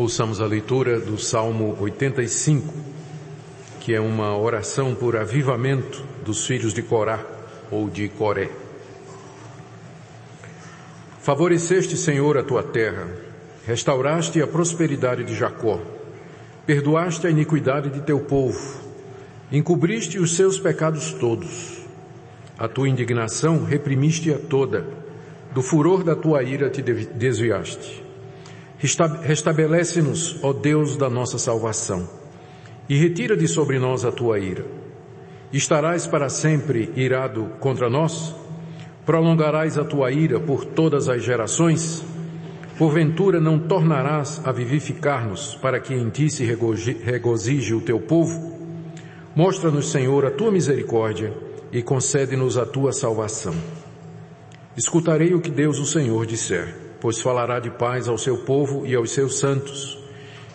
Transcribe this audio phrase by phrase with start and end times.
[0.00, 2.72] Ouçamos a leitura do Salmo 85,
[3.80, 7.22] que é uma oração por avivamento dos filhos de Corá
[7.70, 8.48] ou de Coré.
[11.20, 13.08] Favoreceste, Senhor, a tua terra,
[13.66, 15.78] restauraste a prosperidade de Jacó,
[16.64, 18.80] perdoaste a iniquidade de teu povo,
[19.52, 21.82] encobriste os seus pecados todos.
[22.58, 24.82] A tua indignação reprimiste-a toda,
[25.52, 28.08] do furor da tua ira te desviaste.
[28.82, 32.08] Restabelece-nos, ó Deus da nossa salvação,
[32.88, 34.64] e retira de sobre nós a tua ira.
[35.52, 38.34] Estarás para sempre irado contra nós?
[39.04, 42.02] Prolongarás a tua ira por todas as gerações?
[42.78, 48.58] Porventura não tornarás a vivificar-nos para que em ti se regozije o teu povo?
[49.36, 51.34] Mostra-nos, Senhor, a tua misericórdia
[51.70, 53.54] e concede-nos a tua salvação.
[54.74, 58.94] Escutarei o que Deus o Senhor disser pois falará de paz ao seu povo e
[58.94, 59.98] aos seus santos,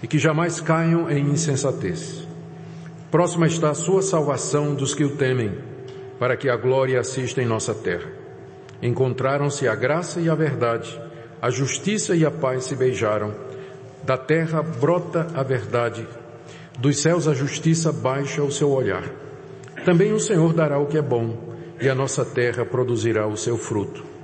[0.01, 2.27] e que jamais caiam em insensatez.
[3.09, 5.57] Próxima está a sua salvação dos que o temem,
[6.19, 8.09] para que a glória assista em nossa terra.
[8.81, 10.99] Encontraram-se a graça e a verdade,
[11.41, 13.33] a justiça e a paz se beijaram.
[14.03, 16.07] Da terra brota a verdade,
[16.77, 19.03] dos céus a justiça baixa o seu olhar.
[19.83, 23.57] Também o Senhor dará o que é bom, e a nossa terra produzirá o seu
[23.57, 24.14] fruto.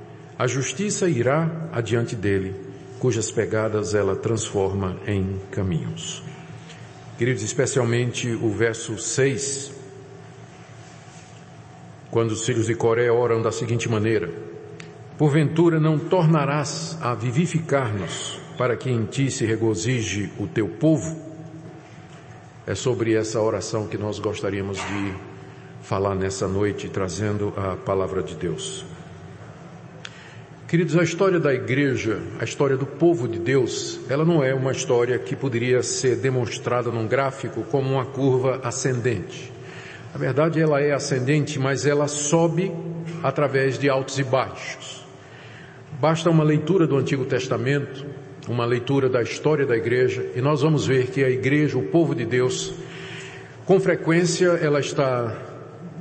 [0.42, 2.56] A justiça irá adiante dele,
[2.98, 6.24] cujas pegadas ela transforma em caminhos.
[7.16, 9.72] Queridos, especialmente o verso 6,
[12.10, 14.34] quando os filhos de Coré oram da seguinte maneira,
[15.16, 21.22] Porventura não tornarás a vivificar-nos para que em ti se regozije o teu povo?
[22.66, 25.14] É sobre essa oração que nós gostaríamos de
[25.84, 28.84] falar nessa noite, trazendo a palavra de Deus.
[30.72, 34.72] Queridos, a história da igreja, a história do povo de Deus, ela não é uma
[34.72, 39.52] história que poderia ser demonstrada num gráfico como uma curva ascendente.
[40.14, 42.72] Na verdade, ela é ascendente, mas ela sobe
[43.22, 45.06] através de altos e baixos.
[46.00, 48.06] Basta uma leitura do Antigo Testamento,
[48.48, 52.16] uma leitura da história da igreja, e nós vamos ver que a igreja, o povo
[52.16, 52.74] de Deus,
[53.66, 55.36] com frequência ela está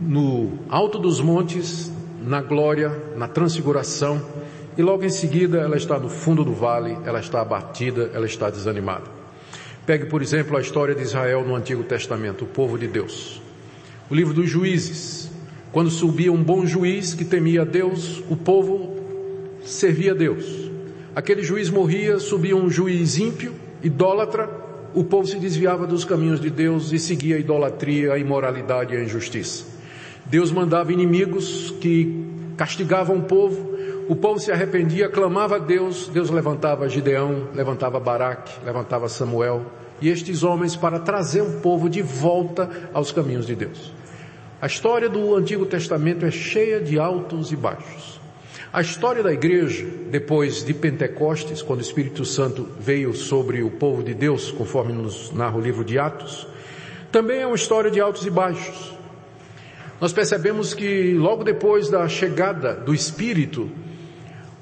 [0.00, 1.90] no alto dos montes,
[2.22, 4.38] na glória, na transfiguração,
[4.80, 8.48] e logo em seguida ela está no fundo do vale, ela está abatida, ela está
[8.48, 9.04] desanimada.
[9.84, 13.42] Pegue, por exemplo, a história de Israel no Antigo Testamento, o povo de Deus.
[14.08, 15.30] O livro dos juízes.
[15.70, 18.96] Quando subia um bom juiz que temia Deus, o povo
[19.62, 20.70] servia a Deus.
[21.14, 23.52] Aquele juiz morria, subia um juiz ímpio,
[23.82, 24.48] idólatra,
[24.94, 28.96] o povo se desviava dos caminhos de Deus e seguia a idolatria, a imoralidade e
[28.96, 29.62] a injustiça.
[30.24, 32.24] Deus mandava inimigos que
[32.56, 33.78] castigavam o povo,
[34.10, 39.64] o povo se arrependia, clamava a Deus, Deus levantava Gideão, levantava Baraque, levantava Samuel,
[40.00, 43.92] e estes homens para trazer o povo de volta aos caminhos de Deus.
[44.60, 48.20] A história do Antigo Testamento é cheia de altos e baixos.
[48.72, 54.02] A história da igreja, depois de Pentecostes, quando o Espírito Santo veio sobre o povo
[54.02, 56.48] de Deus, conforme nos narra o livro de Atos,
[57.12, 58.92] também é uma história de altos e baixos.
[60.00, 63.70] Nós percebemos que logo depois da chegada do Espírito,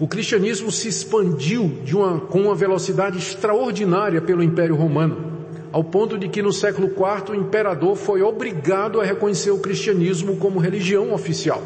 [0.00, 5.38] o cristianismo se expandiu uma, com uma velocidade extraordinária pelo Império Romano,
[5.72, 10.36] ao ponto de que no século IV o imperador foi obrigado a reconhecer o cristianismo
[10.36, 11.62] como religião oficial,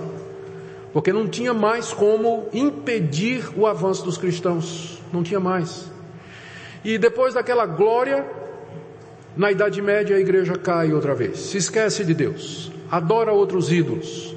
[0.94, 5.90] porque não tinha mais como impedir o avanço dos cristãos, não tinha mais.
[6.82, 8.26] E depois daquela glória,
[9.36, 14.31] na Idade Média a igreja cai outra vez, se esquece de Deus, adora outros ídolos,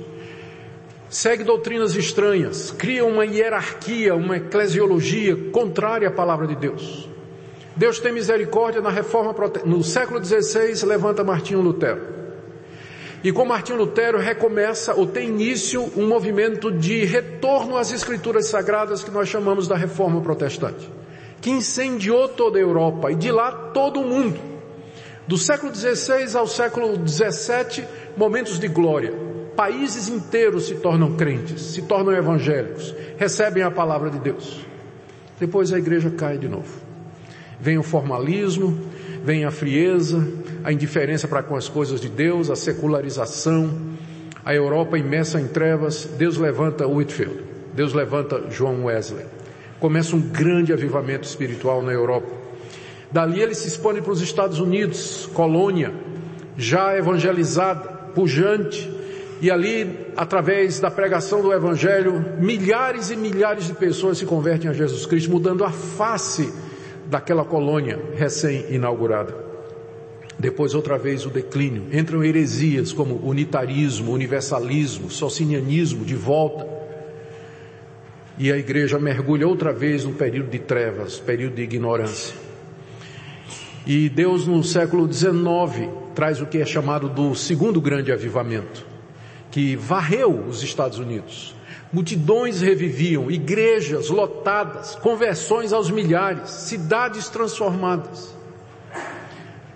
[1.15, 7.07] segue doutrinas estranhas, cria uma hierarquia, uma eclesiologia contrária à palavra de Deus.
[7.73, 9.33] Deus tem misericórdia na reforma
[9.63, 12.01] no século XVI levanta Martinho Lutero.
[13.23, 19.01] E com Martinho Lutero recomeça ou tem início um movimento de retorno às escrituras sagradas
[19.01, 20.91] que nós chamamos da reforma protestante,
[21.39, 24.37] que incendiou toda a Europa e de lá todo o mundo.
[25.25, 27.85] Do século XVI ao século XVII,
[28.17, 34.19] momentos de glória países inteiros se tornam crentes, se tornam evangélicos, recebem a palavra de
[34.19, 34.65] Deus.
[35.39, 36.71] Depois a igreja cai de novo.
[37.59, 38.77] Vem o formalismo,
[39.23, 40.27] vem a frieza,
[40.63, 43.71] a indiferença para com as coisas de Deus, a secularização,
[44.43, 46.07] a Europa imersa em trevas.
[46.17, 47.43] Deus levanta Whitfield,
[47.73, 49.25] Deus levanta João Wesley.
[49.79, 52.27] Começa um grande avivamento espiritual na Europa.
[53.11, 55.93] Dali ele se expande para os Estados Unidos, colônia,
[56.57, 58.94] já evangelizada, pujante,
[59.41, 64.73] e ali, através da pregação do Evangelho, milhares e milhares de pessoas se convertem a
[64.73, 66.53] Jesus Cristo, mudando a face
[67.07, 69.35] daquela colônia recém-inaugurada.
[70.37, 71.87] Depois, outra vez, o declínio.
[71.91, 76.67] Entram heresias como unitarismo, universalismo, socinianismo de volta.
[78.37, 82.35] E a igreja mergulha outra vez no período de trevas, período de ignorância.
[83.87, 88.85] E Deus, no século XIX, traz o que é chamado do segundo grande avivamento,
[89.55, 91.55] que varreu os Estados Unidos.
[91.93, 98.35] Multidões reviviam, igrejas lotadas, conversões aos milhares, cidades transformadas.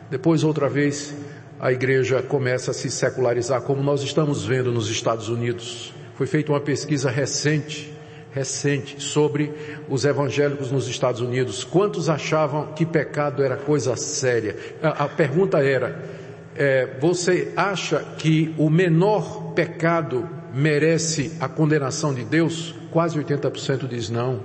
[0.10, 1.16] Depois, outra vez,
[1.58, 5.94] a igreja começa a se secularizar, como nós estamos vendo nos Estados Unidos.
[6.16, 7.94] Foi feita uma pesquisa recente,
[8.34, 9.50] recente, sobre
[9.88, 11.64] os evangélicos nos Estados Unidos.
[11.64, 14.58] Quantos achavam que pecado era coisa séria?
[14.84, 16.19] A, a pergunta era,
[16.60, 22.76] é, você acha que o menor pecado merece a condenação de Deus?
[22.92, 24.42] Quase 80% diz não.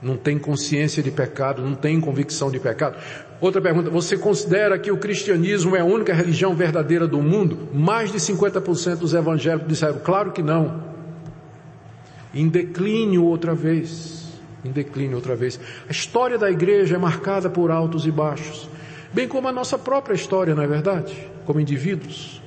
[0.00, 2.96] Não tem consciência de pecado, não tem convicção de pecado.
[3.40, 7.70] Outra pergunta, você considera que o cristianismo é a única religião verdadeira do mundo?
[7.74, 10.80] Mais de 50% dos evangélicos disseram, claro que não.
[12.32, 14.32] Em declínio outra vez.
[14.64, 15.58] Em declínio outra vez.
[15.88, 18.75] A história da igreja é marcada por altos e baixos.
[19.16, 21.16] Bem como a nossa própria história, não é verdade?
[21.46, 22.42] Como indivíduos.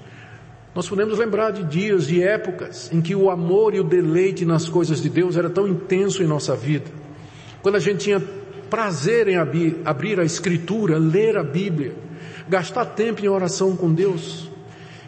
[0.76, 4.70] Nós podemos lembrar de dias, de épocas em que o amor e o deleite nas
[4.70, 6.86] coisas de Deus era tão intenso em nossa vida.
[7.64, 8.22] Quando a gente tinha
[8.70, 9.36] prazer em
[9.84, 11.96] abrir a escritura, ler a Bíblia,
[12.48, 14.48] gastar tempo em oração com Deus.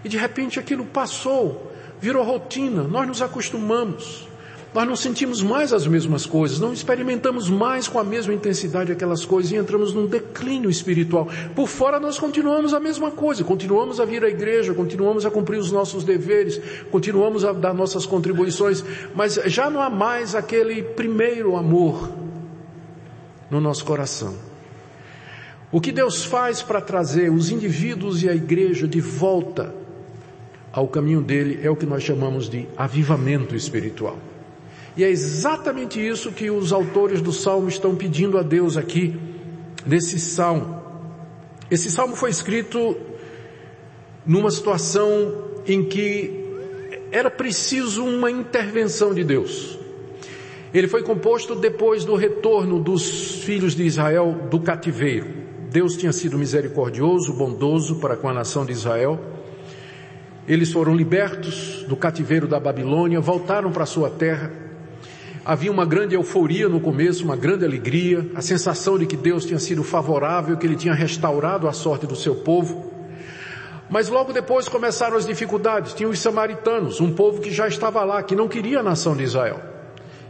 [0.03, 4.27] E de repente aquilo passou, virou rotina, nós nos acostumamos.
[4.73, 9.25] Nós não sentimos mais as mesmas coisas, não experimentamos mais com a mesma intensidade aquelas
[9.25, 11.27] coisas e entramos num declínio espiritual.
[11.53, 15.59] Por fora nós continuamos a mesma coisa, continuamos a vir à igreja, continuamos a cumprir
[15.59, 18.81] os nossos deveres, continuamos a dar nossas contribuições,
[19.13, 22.09] mas já não há mais aquele primeiro amor
[23.49, 24.35] no nosso coração.
[25.69, 29.75] O que Deus faz para trazer os indivíduos e a igreja de volta
[30.71, 34.30] ao caminho dele é o que nós chamamos de avivamento espiritual.
[34.95, 39.17] E é exatamente isso que os autores do salmo estão pedindo a Deus aqui,
[39.85, 40.81] nesse salmo.
[41.69, 42.97] Esse salmo foi escrito
[44.25, 46.41] numa situação em que
[47.11, 49.79] era preciso uma intervenção de Deus.
[50.73, 55.27] Ele foi composto depois do retorno dos filhos de Israel do cativeiro.
[55.69, 59.19] Deus tinha sido misericordioso, bondoso para com a nação de Israel.
[60.47, 64.51] Eles foram libertos do cativeiro da Babilônia, voltaram para sua terra.
[65.43, 69.59] Havia uma grande euforia no começo, uma grande alegria, a sensação de que Deus tinha
[69.59, 72.91] sido favorável, que ele tinha restaurado a sorte do seu povo.
[73.89, 75.93] Mas logo depois começaram as dificuldades.
[75.93, 79.23] Tinha os samaritanos, um povo que já estava lá, que não queria a nação de
[79.23, 79.59] Israel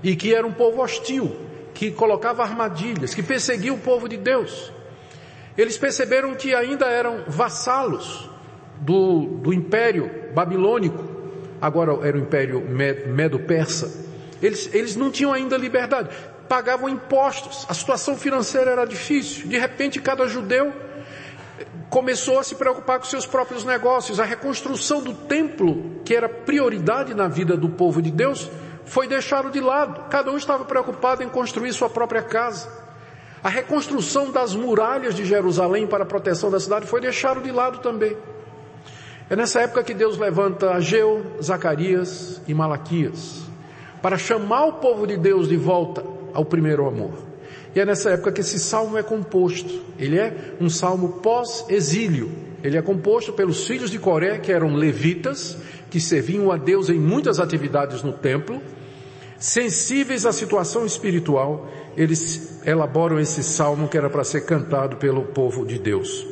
[0.04, 1.36] e que era um povo hostil,
[1.74, 4.72] que colocava armadilhas, que perseguia o povo de Deus.
[5.58, 8.30] Eles perceberam que ainda eram vassalos
[8.80, 11.04] do, do império babilônico,
[11.62, 14.11] agora era o império medo-persa.
[14.42, 16.10] Eles, eles não tinham ainda liberdade,
[16.50, 19.48] pagavam impostos, a situação financeira era difícil.
[19.48, 20.74] De repente, cada judeu
[21.90, 24.20] começou a se preocupar com seus próprios negócios.
[24.20, 28.50] A reconstrução do templo, que era prioridade na vida do povo de Deus,
[28.84, 30.10] foi deixado de lado.
[30.10, 32.68] Cada um estava preocupado em construir sua própria casa.
[33.44, 37.80] A reconstrução das muralhas de Jerusalém para a proteção da cidade foi deixado de lado
[37.80, 38.18] também.
[39.30, 43.51] É nessa época que Deus levanta Ageu, Zacarias e Malaquias
[44.02, 46.04] para chamar o povo de Deus de volta
[46.34, 47.14] ao primeiro amor.
[47.76, 49.82] E é nessa época que esse salmo é composto.
[49.98, 52.32] Ele é um salmo pós-exílio.
[52.64, 55.58] Ele é composto pelos filhos de Coré, que eram levitas,
[55.90, 58.62] que serviam a Deus em muitas atividades no templo,
[59.38, 61.68] sensíveis à situação espiritual,
[61.98, 66.26] eles elaboram esse salmo que era para ser cantado pelo povo de Deus.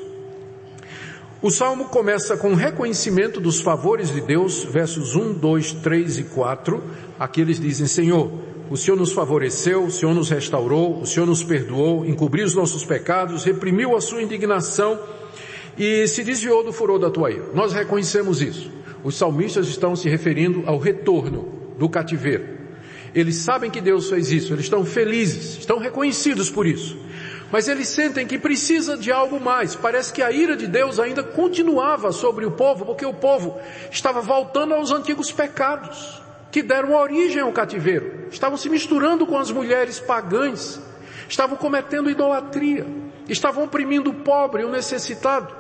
[1.42, 6.84] O salmo começa com reconhecimento dos favores de Deus, versos 1, 2, 3 e 4.
[7.18, 8.30] Aqui eles dizem, Senhor,
[8.70, 12.84] o Senhor nos favoreceu, o Senhor nos restaurou, o Senhor nos perdoou, encobriu os nossos
[12.84, 15.00] pecados, reprimiu a sua indignação
[15.78, 17.46] e se desviou do furor da tua ira.
[17.54, 18.70] Nós reconhecemos isso.
[19.02, 22.60] Os salmistas estão se referindo ao retorno do cativeiro.
[23.16, 26.98] Eles sabem que Deus fez isso, eles estão felizes, estão reconhecidos por isso.
[27.52, 29.76] Mas eles sentem que precisa de algo mais.
[29.76, 33.60] Parece que a ira de Deus ainda continuava sobre o povo, porque o povo
[33.92, 38.28] estava voltando aos antigos pecados que deram origem ao cativeiro.
[38.32, 40.80] Estavam se misturando com as mulheres pagãs,
[41.28, 42.86] estavam cometendo idolatria,
[43.28, 45.56] estavam oprimindo o pobre o necessitado.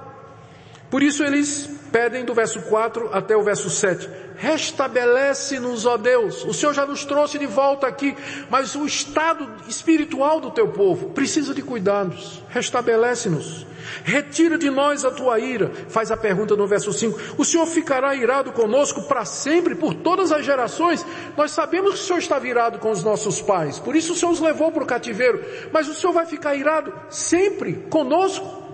[0.89, 4.09] Por isso eles pedem do verso 4 até o verso 7.
[4.35, 6.45] Restabelece-nos, ó Deus.
[6.45, 8.15] O Senhor já nos trouxe de volta aqui,
[8.49, 12.41] mas o estado espiritual do teu povo precisa de cuidados.
[12.49, 13.67] Restabelece-nos.
[14.03, 15.71] Retira de nós a tua ira.
[15.89, 17.35] Faz a pergunta no verso 5.
[17.37, 21.05] O Senhor ficará irado conosco para sempre, por todas as gerações.
[21.35, 23.77] Nós sabemos que o Senhor está virado com os nossos pais.
[23.77, 25.43] Por isso o Senhor os levou para o cativeiro.
[25.71, 28.68] Mas o Senhor vai ficar irado sempre conosco.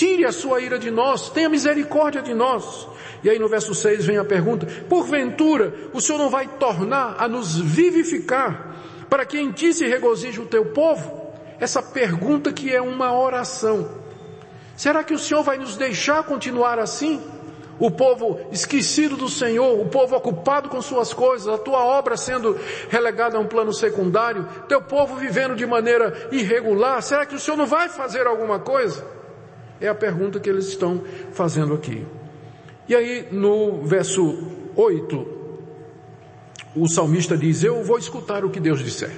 [0.00, 1.28] Tire a sua ira de nós.
[1.28, 2.88] Tenha misericórdia de nós.
[3.22, 7.28] E aí no verso 6 vem a pergunta: Porventura, o Senhor não vai tornar a
[7.28, 8.76] nos vivificar,
[9.10, 11.34] para que em ti se regozije o teu povo?
[11.60, 13.90] Essa pergunta que é uma oração.
[14.74, 17.20] Será que o Senhor vai nos deixar continuar assim?
[17.78, 22.58] O povo esquecido do Senhor, o povo ocupado com suas coisas, a tua obra sendo
[22.88, 27.58] relegada a um plano secundário, teu povo vivendo de maneira irregular, será que o Senhor
[27.58, 29.19] não vai fazer alguma coisa?
[29.80, 32.04] É a pergunta que eles estão fazendo aqui.
[32.88, 34.38] E aí, no verso
[34.76, 35.26] 8,
[36.76, 39.12] o salmista diz: Eu vou escutar o que Deus disser.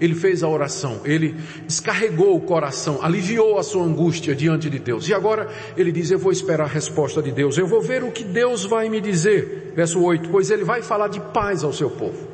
[0.00, 1.34] Ele fez a oração, ele
[1.66, 5.08] descarregou o coração, aliviou a sua angústia diante de Deus.
[5.08, 8.12] E agora ele diz: Eu vou esperar a resposta de Deus, eu vou ver o
[8.12, 9.72] que Deus vai me dizer.
[9.74, 12.28] Verso 8: Pois ele vai falar de paz ao seu povo.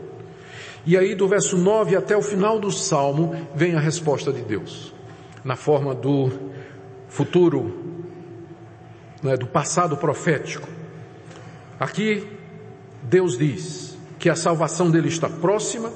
[0.86, 4.92] E aí, do verso 9 até o final do salmo, vem a resposta de Deus,
[5.42, 6.30] na forma do
[7.14, 7.72] futuro
[9.24, 10.68] é, do passado profético.
[11.78, 12.26] Aqui,
[13.04, 15.92] Deus diz que a salvação dele está próxima.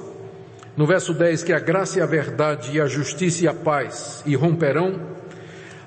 [0.77, 4.23] No verso 10, que a graça e a verdade e a justiça e a paz
[4.25, 4.97] irromperão.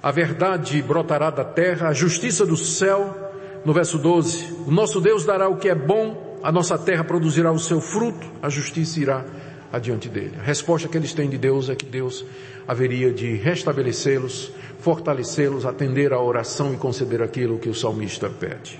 [0.02, 3.32] A verdade brotará da terra, a justiça do céu.
[3.64, 7.50] No verso 12, o nosso Deus dará o que é bom, a nossa terra produzirá
[7.50, 9.24] o seu fruto, a justiça irá
[9.72, 10.34] adiante dele.
[10.38, 12.24] A resposta que eles têm de Deus é que Deus
[12.68, 18.78] haveria de restabelecê-los, fortalecê-los, atender à oração e conceder aquilo que o salmista pede.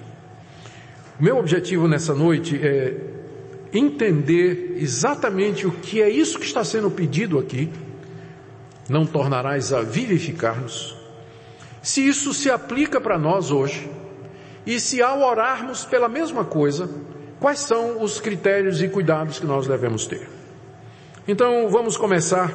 [1.19, 2.95] Meu objetivo nessa noite é
[3.73, 7.71] entender exatamente o que é isso que está sendo pedido aqui.
[8.89, 10.97] Não tornarás a vivificar-nos.
[11.81, 13.89] Se isso se aplica para nós hoje,
[14.67, 16.89] e se ao orarmos pela mesma coisa,
[17.41, 20.42] quais são os critérios e cuidados que nós devemos ter?
[21.26, 22.50] Então vamos começar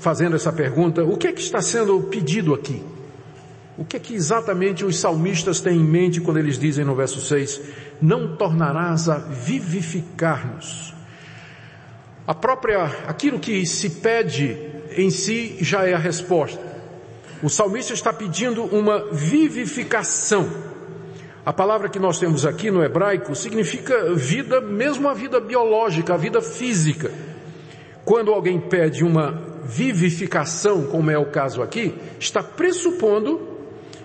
[0.00, 2.82] fazendo essa pergunta, o que é que está sendo pedido aqui?
[3.78, 7.20] O que é que exatamente os salmistas têm em mente quando eles dizem no verso
[7.20, 7.60] 6,
[8.02, 10.92] não tornarás a vivificar-nos?
[12.26, 14.58] A própria, aquilo que se pede
[14.96, 16.60] em si já é a resposta.
[17.42, 20.50] O salmista está pedindo uma vivificação.
[21.46, 26.16] A palavra que nós temos aqui no hebraico significa vida, mesmo a vida biológica, a
[26.16, 27.29] vida física.
[28.10, 33.40] Quando alguém pede uma vivificação, como é o caso aqui, está pressupondo,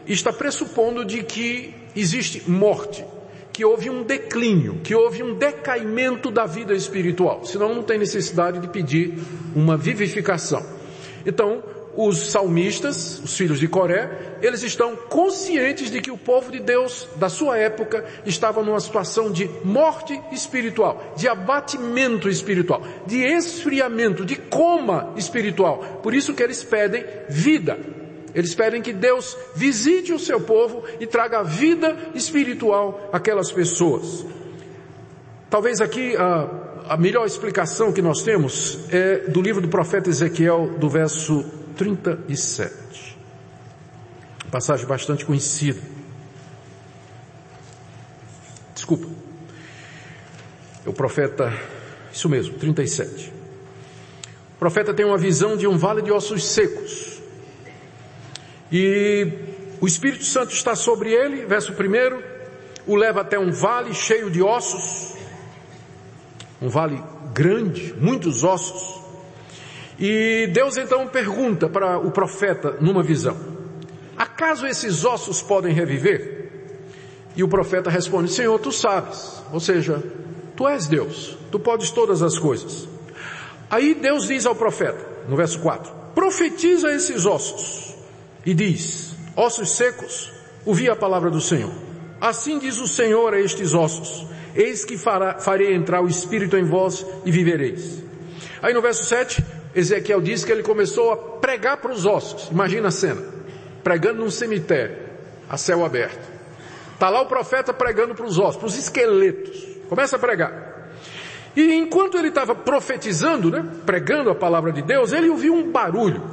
[0.05, 3.03] está pressupondo de que existe morte,
[3.51, 7.45] que houve um declínio, que houve um decaimento da vida espiritual.
[7.45, 9.15] Senão não tem necessidade de pedir
[9.55, 10.63] uma vivificação.
[11.25, 11.63] Então,
[11.95, 17.07] os salmistas, os filhos de Coré, eles estão conscientes de que o povo de Deus
[17.15, 24.35] da sua época estava numa situação de morte espiritual, de abatimento espiritual, de esfriamento, de
[24.35, 25.99] coma espiritual.
[26.03, 27.77] Por isso que eles pedem vida.
[28.33, 34.25] Eles pedem que Deus visite o seu povo e traga vida espiritual àquelas pessoas.
[35.49, 36.49] Talvez aqui a,
[36.89, 41.45] a melhor explicação que nós temos é do livro do profeta Ezequiel, do verso
[41.75, 43.17] 37.
[44.51, 45.82] Passagem bastante conhecida.
[48.74, 49.08] Desculpa.
[50.86, 51.51] É o profeta,
[52.12, 53.34] isso mesmo, 37.
[54.55, 57.22] O profeta tem uma visão de um vale de ossos secos.
[58.72, 59.27] E
[59.82, 62.36] o Espírito Santo está sobre ele, verso 1,
[62.88, 65.15] o leva até um vale cheio de ossos,
[66.62, 67.01] um vale
[67.34, 69.04] grande, muitos ossos.
[69.99, 73.37] E Deus então pergunta para o profeta numa visão:
[74.17, 76.35] Acaso esses ossos podem reviver?
[77.35, 79.43] E o profeta responde: Senhor, tu sabes.
[79.51, 80.03] Ou seja,
[80.55, 82.87] tu és Deus, tu podes todas as coisas.
[83.69, 87.95] Aí Deus diz ao profeta, no verso 4: Profetiza esses ossos
[88.45, 90.31] e diz: Ossos secos,
[90.65, 91.73] ouvi a palavra do Senhor.
[92.19, 96.63] Assim diz o Senhor a estes ossos: Eis que fará, farei entrar o Espírito em
[96.63, 98.03] vós e vivereis.
[98.61, 99.43] Aí no verso 7,
[99.75, 102.50] Ezequiel diz que ele começou a pregar para os ossos.
[102.50, 103.22] Imagina a cena.
[103.84, 104.98] Pregando num cemitério,
[105.50, 106.34] a céu aberto.
[106.94, 109.62] Está lá o profeta pregando para os ossos, para os esqueletos.
[109.89, 110.89] Começa a pregar.
[111.55, 116.24] E enquanto ele estava profetizando, né, pregando a palavra de Deus, ele ouviu um barulho.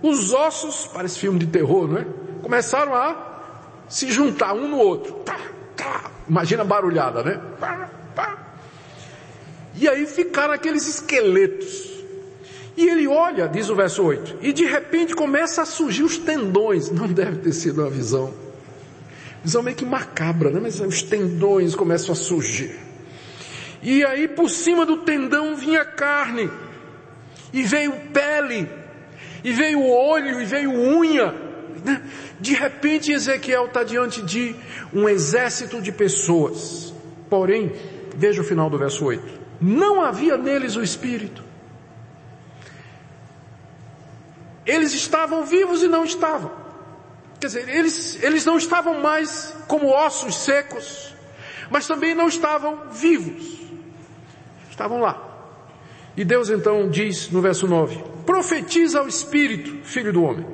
[0.00, 2.06] Os ossos, parece filme de terror, não é?
[2.40, 3.40] Começaram a
[3.88, 5.12] se juntar um no outro.
[5.24, 5.38] Tá,
[5.76, 6.10] tá.
[6.28, 7.40] Imagina a barulhada, né?
[9.74, 11.95] E aí ficaram aqueles esqueletos.
[12.76, 16.90] E ele olha, diz o verso 8, e de repente começa a surgir os tendões.
[16.90, 18.34] Não deve ter sido uma visão.
[19.42, 20.60] Visão meio que macabra, né?
[20.62, 22.76] Mas os tendões começam a surgir.
[23.82, 26.50] E aí por cima do tendão vinha carne.
[27.52, 28.68] E veio pele.
[29.42, 31.32] E veio olho, e veio unha.
[31.82, 32.02] Né?
[32.38, 34.54] De repente Ezequiel está diante de
[34.92, 36.92] um exército de pessoas.
[37.30, 37.72] Porém,
[38.16, 39.22] veja o final do verso 8.
[39.60, 41.45] Não havia neles o Espírito.
[44.66, 46.50] Eles estavam vivos e não estavam.
[47.40, 51.14] Quer dizer, eles, eles não estavam mais como ossos secos,
[51.70, 53.60] mas também não estavam vivos.
[54.70, 55.22] Estavam lá.
[56.16, 60.46] E Deus então diz no verso 9: Profetiza ao Espírito, filho do homem,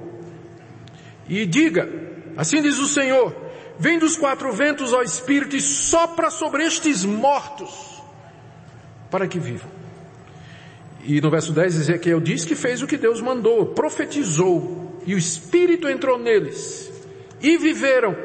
[1.28, 1.88] e diga:
[2.37, 3.35] Assim diz o Senhor,
[3.78, 8.02] vem dos quatro ventos ao Espírito e sopra sobre estes mortos,
[9.11, 9.82] para que vivam.
[11.04, 15.18] E no verso 10 Ezequiel diz que fez o que Deus mandou, profetizou, e o
[15.18, 16.90] Espírito entrou neles,
[17.40, 18.16] e viveram,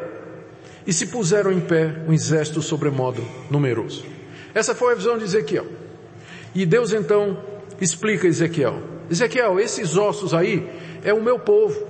[0.85, 4.05] e se puseram em pé um exército sobremodo numeroso.
[4.53, 5.65] Essa foi a visão de Ezequiel.
[6.53, 7.43] E Deus então
[7.81, 10.69] explica a Ezequiel: Ezequiel, esses ossos aí
[11.03, 11.87] é o meu povo,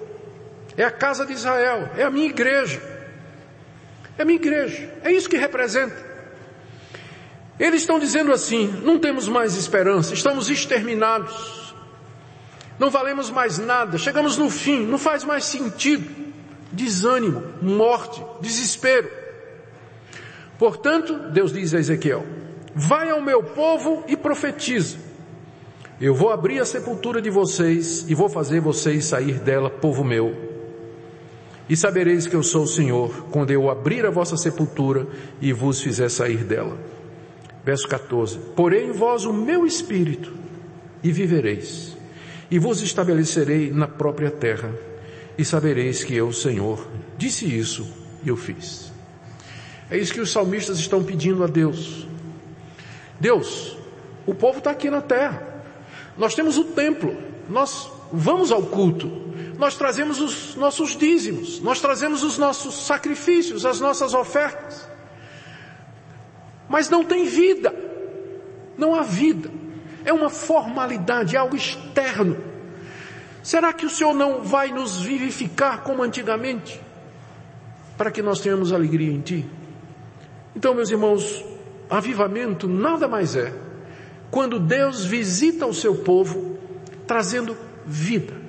[0.78, 2.82] é a casa de Israel, é a minha igreja,
[4.18, 6.07] é a minha igreja, é isso que representa.
[7.60, 11.74] Eles estão dizendo assim: não temos mais esperança, estamos exterminados,
[12.80, 16.28] não valemos mais nada, chegamos no fim, não faz mais sentido.
[16.72, 19.10] Desânimo, morte, desespero.
[20.60, 22.26] Portanto, Deus diz a Ezequiel:
[22.76, 24.98] vai ao meu povo e profetiza.
[26.00, 30.36] Eu vou abrir a sepultura de vocês e vou fazer vocês sair dela, povo meu.
[31.68, 35.08] E sabereis que eu sou o Senhor, quando eu abrir a vossa sepultura
[35.42, 36.78] e vos fizer sair dela.
[37.68, 40.32] Verso 14: Porém vós o meu espírito,
[41.04, 41.98] e vivereis,
[42.50, 44.74] e vos estabelecerei na própria terra,
[45.38, 47.86] e sabereis que eu, Senhor, disse isso
[48.24, 48.90] e eu fiz.
[49.92, 52.08] É isso que os salmistas estão pedindo a Deus.
[53.20, 53.76] Deus,
[54.26, 55.66] o povo está aqui na terra.
[56.18, 57.18] Nós temos o templo.
[57.50, 59.12] Nós vamos ao culto.
[59.58, 61.60] Nós trazemos os nossos dízimos.
[61.60, 64.87] Nós trazemos os nossos sacrifícios, as nossas ofertas
[66.70, 67.74] mas não tem vida.
[68.78, 69.50] Não há vida.
[70.06, 72.38] É uma formalidade, é algo externo.
[73.44, 76.80] Será que o Senhor não vai nos vivificar como antigamente?
[77.98, 79.46] Para que nós tenhamos alegria em Ti?
[80.56, 81.46] Então, meus irmãos,
[81.90, 83.54] avivamento nada mais é
[84.30, 86.58] quando Deus visita o seu povo
[87.06, 88.47] trazendo vida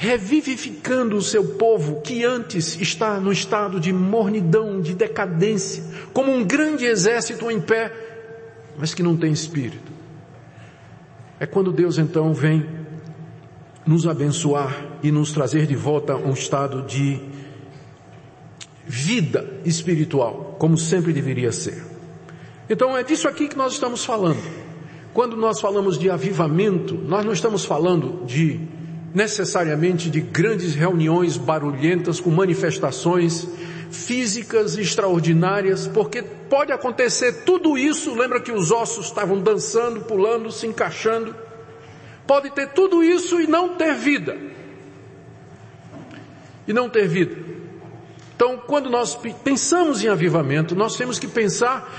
[0.00, 5.82] revivificando o seu povo que antes está no estado de mornidão, de decadência,
[6.12, 7.92] como um grande exército em pé,
[8.78, 9.90] mas que não tem espírito.
[11.40, 12.64] É quando Deus então vem
[13.84, 17.20] nos abençoar e nos trazer de volta a um estado de
[18.86, 21.84] vida espiritual, como sempre deveria ser.
[22.70, 24.40] Então é disso aqui que nós estamos falando.
[25.12, 28.77] Quando nós falamos de avivamento, nós não estamos falando de
[29.14, 33.48] necessariamente de grandes reuniões barulhentas com manifestações
[33.90, 40.66] físicas extraordinárias, porque pode acontecer tudo isso, lembra que os ossos estavam dançando, pulando, se
[40.66, 41.34] encaixando.
[42.26, 44.36] Pode ter tudo isso e não ter vida.
[46.66, 47.36] E não ter vida.
[48.36, 51.90] Então, quando nós pensamos em avivamento, nós temos que pensar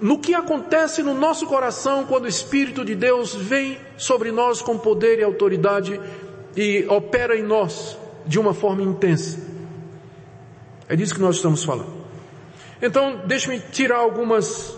[0.00, 4.76] no que acontece no nosso coração quando o Espírito de Deus vem sobre nós com
[4.76, 6.00] poder e autoridade
[6.56, 9.38] e opera em nós de uma forma intensa.
[10.88, 12.00] É disso que nós estamos falando.
[12.82, 14.76] Então, deixe-me tirar algumas.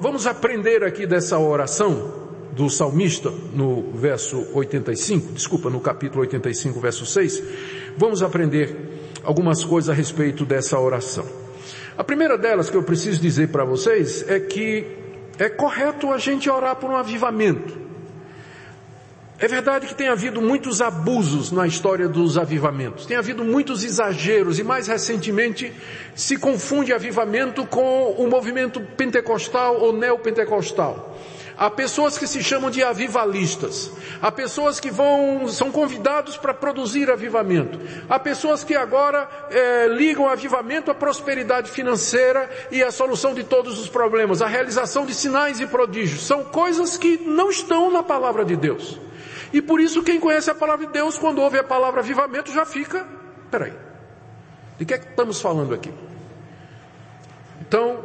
[0.00, 7.06] Vamos aprender aqui dessa oração do salmista no verso 85, desculpa, no capítulo 85, verso
[7.06, 7.42] 6.
[7.96, 11.24] Vamos aprender algumas coisas a respeito dessa oração.
[11.96, 14.86] A primeira delas que eu preciso dizer para vocês é que
[15.38, 17.78] é correto a gente orar por um avivamento.
[19.42, 24.60] É verdade que tem havido muitos abusos na história dos avivamentos, tem havido muitos exageros
[24.60, 25.72] e mais recentemente
[26.14, 31.18] se confunde avivamento com o movimento pentecostal ou neopentecostal.
[31.58, 33.90] Há pessoas que se chamam de avivalistas.
[34.22, 37.80] Há pessoas que vão, são convidados para produzir avivamento.
[38.08, 43.80] Há pessoas que agora é, ligam avivamento à prosperidade financeira e à solução de todos
[43.80, 46.24] os problemas, à realização de sinais e prodígios.
[46.28, 49.00] São coisas que não estão na palavra de Deus.
[49.52, 52.64] E por isso quem conhece a palavra de Deus, quando ouve a palavra avivamento, já
[52.64, 53.06] fica,
[53.50, 53.72] peraí,
[54.78, 55.92] De que é que estamos falando aqui?
[57.60, 58.04] Então,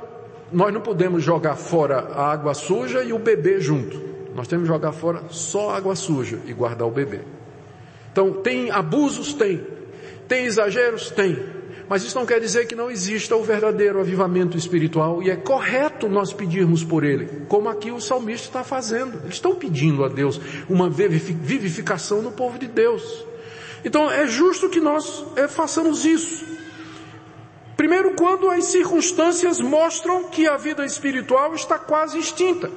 [0.51, 3.99] nós não podemos jogar fora a água suja e o bebê junto.
[4.35, 7.21] Nós temos que jogar fora só a água suja e guardar o bebê.
[8.11, 9.33] Então, tem abusos?
[9.33, 9.65] Tem.
[10.27, 11.09] Tem exageros?
[11.11, 11.56] Tem.
[11.89, 16.09] Mas isso não quer dizer que não exista o verdadeiro avivamento espiritual e é correto
[16.09, 19.19] nós pedirmos por ele, como aqui o salmista está fazendo.
[19.23, 23.25] Eles estão pedindo a Deus uma vivificação no povo de Deus.
[23.85, 26.45] Então é justo que nós é, façamos isso.
[27.77, 32.69] Primeiro, quando as circunstâncias mostram que a vida espiritual está quase extinta.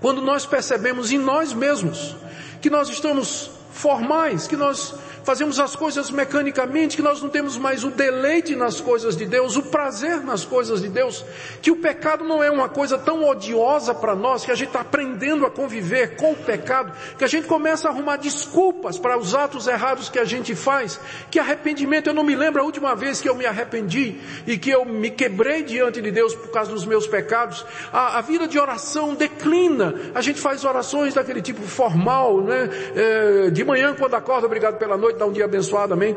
[0.00, 2.14] Quando nós percebemos em nós mesmos
[2.60, 7.84] que nós estamos formais, que nós fazemos as coisas mecanicamente, que nós não temos mais
[7.84, 11.24] o deleite nas coisas de Deus, o prazer nas coisas de Deus,
[11.60, 14.80] que o pecado não é uma coisa tão odiosa para nós, que a gente está
[14.80, 19.34] aprendendo a conviver com o pecado, que a gente começa a arrumar desculpas para os
[19.34, 23.20] atos errados que a gente faz, que arrependimento, eu não me lembro a última vez
[23.20, 26.84] que eu me arrependi e que eu me quebrei diante de Deus por causa dos
[26.84, 32.40] meus pecados, a, a vida de oração declina, a gente faz orações daquele tipo formal,
[32.42, 32.68] né?
[32.94, 36.16] É, de manhã quando acorda, obrigado pela noite, noite, dá um dia abençoado, amém.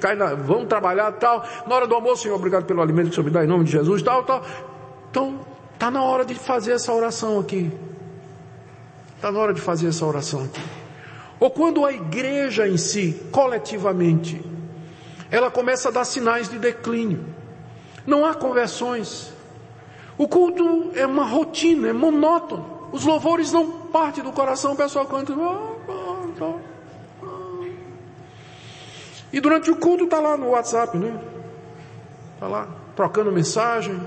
[0.00, 1.44] Cai na, vamos trabalhar, tal.
[1.66, 3.64] Na hora do almoço, Senhor, obrigado pelo alimento que o Senhor me dá em nome
[3.64, 4.42] de Jesus, tal, tal.
[5.10, 5.40] Então,
[5.72, 7.70] está na hora de fazer essa oração aqui.
[9.16, 10.62] Está na hora de fazer essa oração aqui.
[11.40, 14.44] Ou quando a igreja em si, coletivamente,
[15.30, 17.24] ela começa a dar sinais de declínio.
[18.06, 19.32] Não há conversões.
[20.16, 22.88] O culto é uma rotina, é monótono.
[22.92, 25.32] Os louvores não partem do coração, o pessoal canta.
[25.32, 26.73] Oh, oh, oh.
[29.34, 31.20] E durante o culto está lá no WhatsApp, né?
[32.34, 34.00] Está lá, trocando mensagem.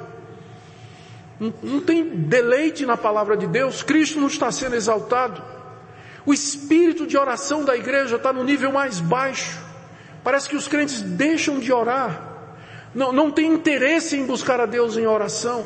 [1.38, 5.44] Não, não tem deleite na palavra de Deus, Cristo não está sendo exaltado.
[6.26, 9.62] O espírito de oração da igreja está no nível mais baixo.
[10.24, 12.22] Parece que os crentes deixam de orar.
[12.96, 15.66] Não, não tem interesse em buscar a Deus em oração.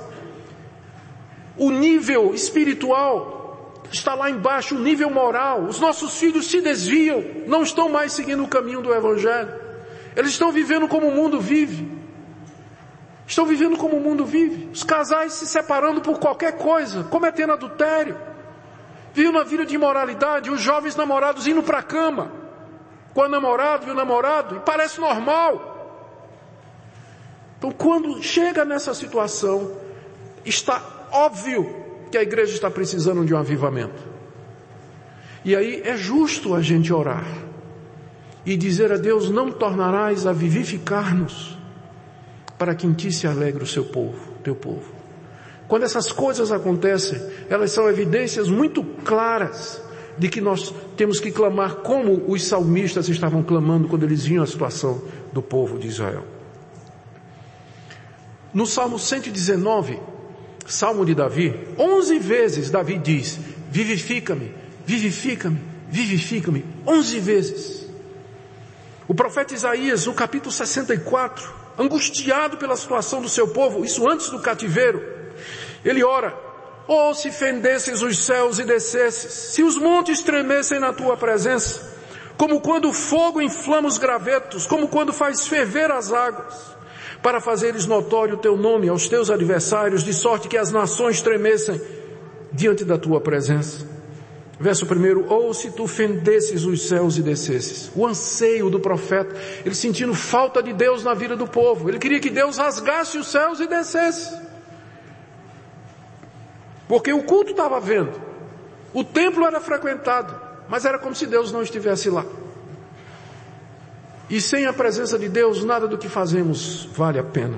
[1.55, 3.40] O nível espiritual
[3.91, 5.63] está lá embaixo, o nível moral.
[5.63, 9.53] Os nossos filhos se desviam, não estão mais seguindo o caminho do Evangelho.
[10.15, 11.99] Eles estão vivendo como o mundo vive.
[13.27, 14.69] Estão vivendo como o mundo vive.
[14.71, 18.17] Os casais se separando por qualquer coisa, cometendo adultério.
[19.13, 22.41] Vivem uma vida de imoralidade, os jovens namorados indo para a cama
[23.13, 25.69] com a namorada e o namorado, e parece normal.
[27.57, 29.75] Então, quando chega nessa situação,
[30.45, 34.03] está óbvio que a igreja está precisando de um avivamento.
[35.43, 37.25] E aí é justo a gente orar
[38.45, 41.57] e dizer a Deus: Não tornarás a vivificar-nos,
[42.57, 45.01] para que em ti se alegre o seu povo, teu povo.
[45.67, 47.19] Quando essas coisas acontecem,
[47.49, 49.81] elas são evidências muito claras
[50.17, 54.47] de que nós temos que clamar como os salmistas estavam clamando quando eles viam a
[54.47, 56.25] situação do povo de Israel.
[58.53, 59.97] No Salmo 119,
[60.71, 63.37] Salmo de Davi, onze vezes Davi diz:
[63.69, 64.55] vivifica-me,
[64.85, 67.85] vivifica-me, vivifica-me, onze vezes.
[69.07, 74.39] O profeta Isaías, no capítulo 64, angustiado pela situação do seu povo, isso antes do
[74.39, 75.03] cativeiro,
[75.83, 76.33] ele ora,
[76.87, 81.91] oh se fendesses os céus e descesses, se os montes tremessem na tua presença,
[82.37, 86.55] como quando o fogo inflama os gravetos, como quando faz ferver as águas,
[87.21, 91.79] para fazeres notório o teu nome aos teus adversários, de sorte que as nações tremessem
[92.51, 93.85] diante da tua presença.
[94.59, 97.91] Verso primeiro, ou se tu fendesses os céus e descesses.
[97.95, 101.89] O anseio do profeta, ele sentindo falta de Deus na vida do povo.
[101.89, 104.39] Ele queria que Deus rasgasse os céus e descesse.
[106.87, 108.21] Porque o culto estava vendo.
[108.93, 112.25] O templo era frequentado, mas era como se Deus não estivesse lá.
[114.31, 117.57] E sem a presença de Deus, nada do que fazemos vale a pena.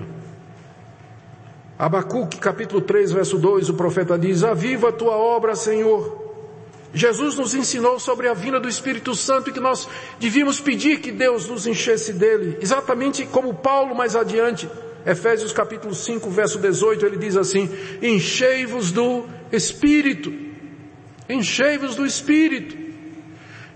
[1.78, 6.24] Abacuque capítulo 3, verso 2, o profeta diz, aviva a tua obra, Senhor.
[6.92, 9.88] Jesus nos ensinou sobre a vinda do Espírito Santo e que nós
[10.20, 14.68] devíamos pedir que Deus nos enchesse dele, exatamente como Paulo mais adiante,
[15.06, 17.70] Efésios capítulo 5, verso 18, ele diz assim,
[18.02, 20.34] enchei-vos do Espírito,
[21.30, 22.83] enchei-vos do Espírito.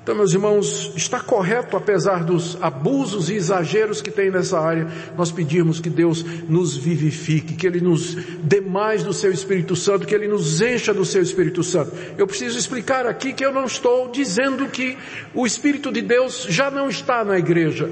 [0.07, 5.33] Então, meus irmãos, está correto, apesar dos abusos e exageros que tem nessa área, nós
[5.33, 10.15] pedimos que Deus nos vivifique, que Ele nos dê mais do Seu Espírito Santo, que
[10.15, 11.91] Ele nos encha do Seu Espírito Santo.
[12.17, 14.97] Eu preciso explicar aqui que eu não estou dizendo que
[15.33, 17.89] o Espírito de Deus já não está na igreja.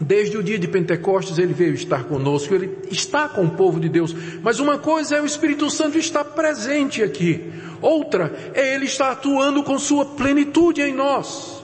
[0.00, 3.88] Desde o dia de Pentecostes ele veio estar conosco, ele está com o povo de
[3.88, 4.12] Deus.
[4.42, 7.48] Mas uma coisa é o Espírito Santo estar presente aqui.
[7.82, 11.62] Outra é Ele estar atuando com Sua plenitude em nós.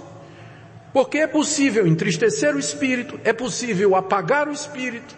[0.92, 5.16] Porque é possível entristecer o espírito, é possível apagar o espírito,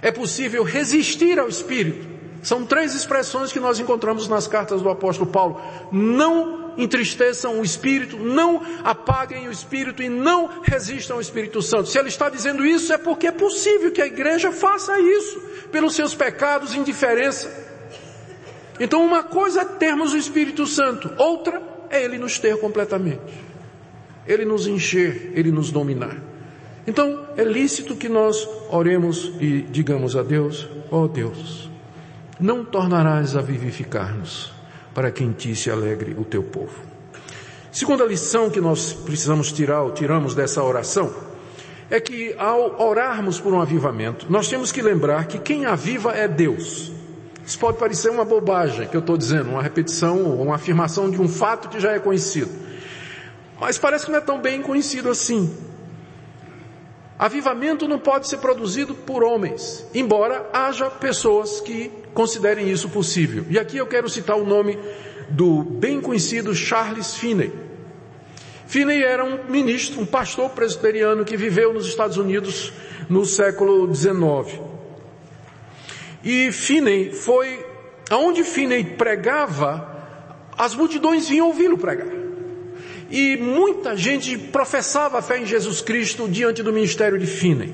[0.00, 2.08] é possível resistir ao espírito.
[2.42, 5.60] São três expressões que nós encontramos nas cartas do apóstolo Paulo.
[5.92, 11.88] Não entristeçam o espírito, não apaguem o espírito e não resistam ao Espírito Santo.
[11.88, 15.38] Se ele está dizendo isso, é porque é possível que a igreja faça isso,
[15.70, 17.69] pelos seus pecados e indiferença.
[18.80, 23.20] Então uma coisa é termos o Espírito Santo, outra é ele nos ter completamente.
[24.26, 26.16] Ele nos encher, ele nos dominar.
[26.86, 31.70] Então é lícito que nós oremos e digamos a Deus, ó oh Deus,
[32.40, 34.50] não tornarás a vivificar-nos,
[34.94, 36.90] para que em ti se alegre o teu povo.
[37.70, 41.12] Segunda lição que nós precisamos tirar, ou tiramos dessa oração,
[41.90, 46.26] é que ao orarmos por um avivamento, nós temos que lembrar que quem aviva é
[46.26, 46.92] Deus.
[47.50, 51.26] Isso pode parecer uma bobagem que eu estou dizendo, uma repetição, uma afirmação de um
[51.26, 52.48] fato que já é conhecido.
[53.60, 55.52] Mas parece que não é tão bem conhecido assim.
[57.18, 63.44] Avivamento não pode ser produzido por homens, embora haja pessoas que considerem isso possível.
[63.50, 64.78] E aqui eu quero citar o nome
[65.28, 67.52] do bem conhecido Charles Finney.
[68.68, 72.72] Finney era um ministro, um pastor presbiteriano que viveu nos Estados Unidos
[73.08, 74.69] no século XIX.
[76.22, 77.64] E Finney foi,
[78.10, 79.90] aonde Finney pregava,
[80.56, 82.08] as multidões vinham ouvi-lo pregar.
[83.10, 87.72] E muita gente professava a fé em Jesus Cristo diante do ministério de Finney.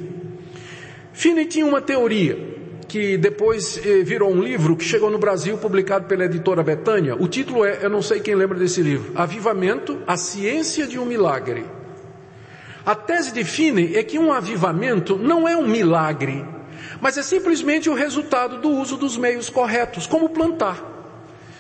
[1.13, 2.57] Finney tinha uma teoria
[2.87, 7.17] que depois eh, virou um livro que chegou no Brasil, publicado pela editora Betânia.
[7.17, 11.05] O título é, eu não sei quem lembra desse livro, Avivamento, a ciência de um
[11.05, 11.65] milagre.
[12.85, 16.45] A tese de Finney é que um avivamento não é um milagre,
[17.07, 20.83] mas é simplesmente o resultado do uso dos meios corretos, como plantar.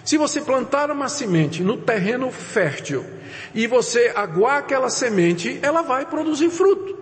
[0.04, 3.06] Se você plantar uma semente no terreno fértil
[3.54, 6.98] e você aguar aquela semente, ela vai produzir fruto.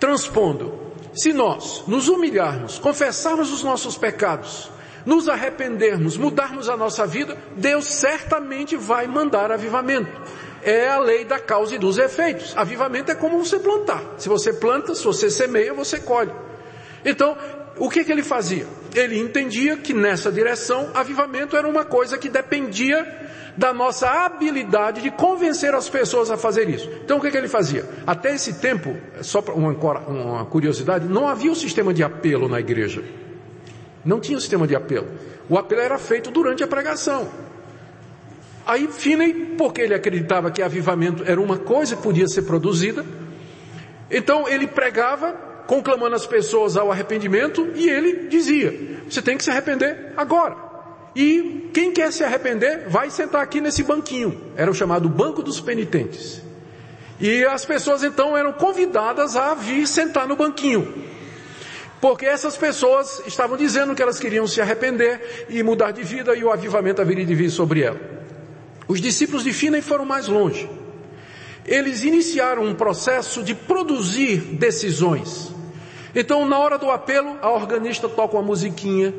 [0.00, 4.68] Transpondo, se nós nos humilharmos, confessarmos os nossos pecados,
[5.06, 10.10] nos arrependermos, mudarmos a nossa vida, Deus certamente vai mandar avivamento.
[10.64, 12.56] É a lei da causa e dos efeitos.
[12.56, 14.02] Avivamento é como você plantar.
[14.18, 16.32] Se você planta, se você semeia, você colhe.
[17.04, 17.36] Então,
[17.78, 18.66] o que, que ele fazia?
[18.94, 23.20] Ele entendia que nessa direção, avivamento era uma coisa que dependia
[23.56, 26.90] da nossa habilidade de convencer as pessoas a fazer isso.
[27.04, 27.84] Então o que, que ele fazia?
[28.06, 32.60] Até esse tempo, só uma, uma curiosidade, não havia o um sistema de apelo na
[32.60, 33.02] igreja.
[34.04, 35.08] Não tinha o um sistema de apelo.
[35.48, 37.28] O apelo era feito durante a pregação.
[38.66, 43.04] Aí Finney, porque ele acreditava que avivamento era uma coisa que podia ser produzida,
[44.10, 49.50] então ele pregava conclamando as pessoas ao arrependimento e ele dizia: você tem que se
[49.50, 50.56] arrepender agora.
[51.14, 54.40] E quem quer se arrepender vai sentar aqui nesse banquinho.
[54.56, 56.42] Era o chamado banco dos penitentes.
[57.20, 60.92] E as pessoas então eram convidadas a vir sentar no banquinho.
[62.00, 66.42] Porque essas pessoas estavam dizendo que elas queriam se arrepender e mudar de vida e
[66.42, 68.00] o avivamento haveria de vir sobre ela.
[68.88, 70.68] Os discípulos de Finney foram mais longe.
[71.64, 75.51] Eles iniciaram um processo de produzir decisões.
[76.14, 79.14] Então, na hora do apelo, a organista toca uma musiquinha,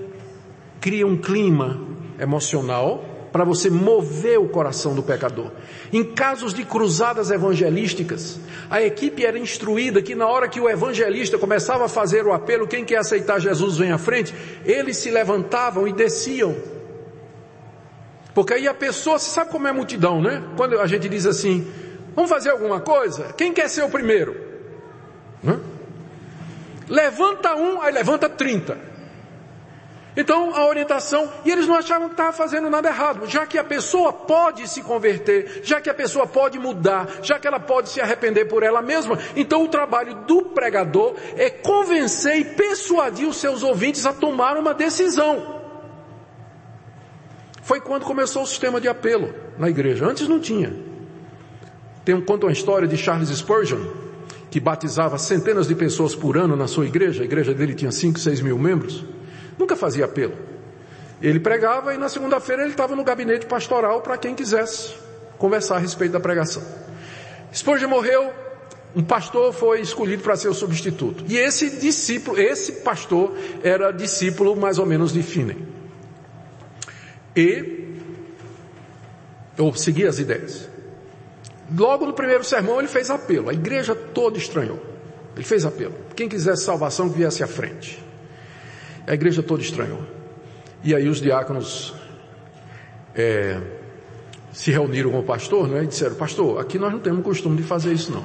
[0.79, 1.79] cria um clima
[2.19, 5.49] emocional para você mover o coração do pecador.
[5.91, 11.36] Em casos de cruzadas evangelísticas, a equipe era instruída que na hora que o evangelista
[11.39, 15.88] começava a fazer o apelo, quem quer aceitar Jesus vem à frente, eles se levantavam
[15.88, 16.56] e desciam.
[18.36, 20.43] Porque aí a pessoa, você sabe como é a multidão, né?
[20.56, 21.67] Quando a gente diz assim,
[22.15, 23.34] vamos fazer alguma coisa?
[23.36, 24.36] Quem quer ser o primeiro?
[26.88, 28.78] Levanta um, aí levanta trinta.
[30.15, 33.63] Então a orientação, e eles não achavam que estava fazendo nada errado, já que a
[33.63, 38.00] pessoa pode se converter, já que a pessoa pode mudar, já que ela pode se
[38.00, 43.63] arrepender por ela mesma, então o trabalho do pregador é convencer e persuadir os seus
[43.63, 45.62] ouvintes a tomar uma decisão.
[47.63, 50.74] Foi quando começou o sistema de apelo na igreja, antes não tinha.
[52.06, 54.02] Tem um, conta uma história de Charles Spurgeon,
[54.53, 58.19] que batizava centenas de pessoas por ano na sua igreja, a igreja dele tinha 5,
[58.19, 59.03] 6 mil membros,
[59.57, 60.35] nunca fazia apelo.
[61.19, 64.93] Ele pregava e na segunda-feira ele estava no gabinete pastoral para quem quisesse
[65.39, 66.61] conversar a respeito da pregação.
[67.51, 68.31] Spurgeon morreu,
[68.95, 71.25] um pastor foi escolhido para ser o substituto.
[71.27, 75.57] E esse discípulo, esse pastor era discípulo mais ou menos de Finney.
[77.35, 77.87] E
[79.57, 80.69] eu segui as ideias.
[81.75, 84.79] Logo no primeiro sermão ele fez apelo, a igreja toda estranhou.
[85.36, 85.95] Ele fez apelo.
[86.15, 88.01] Quem quisesse salvação que viesse à frente.
[89.07, 90.01] A igreja toda estranhou.
[90.83, 91.93] E aí os diáconos
[93.15, 93.59] é,
[94.51, 97.63] se reuniram com o pastor né, e disseram, pastor, aqui nós não temos costume de
[97.63, 98.23] fazer isso não.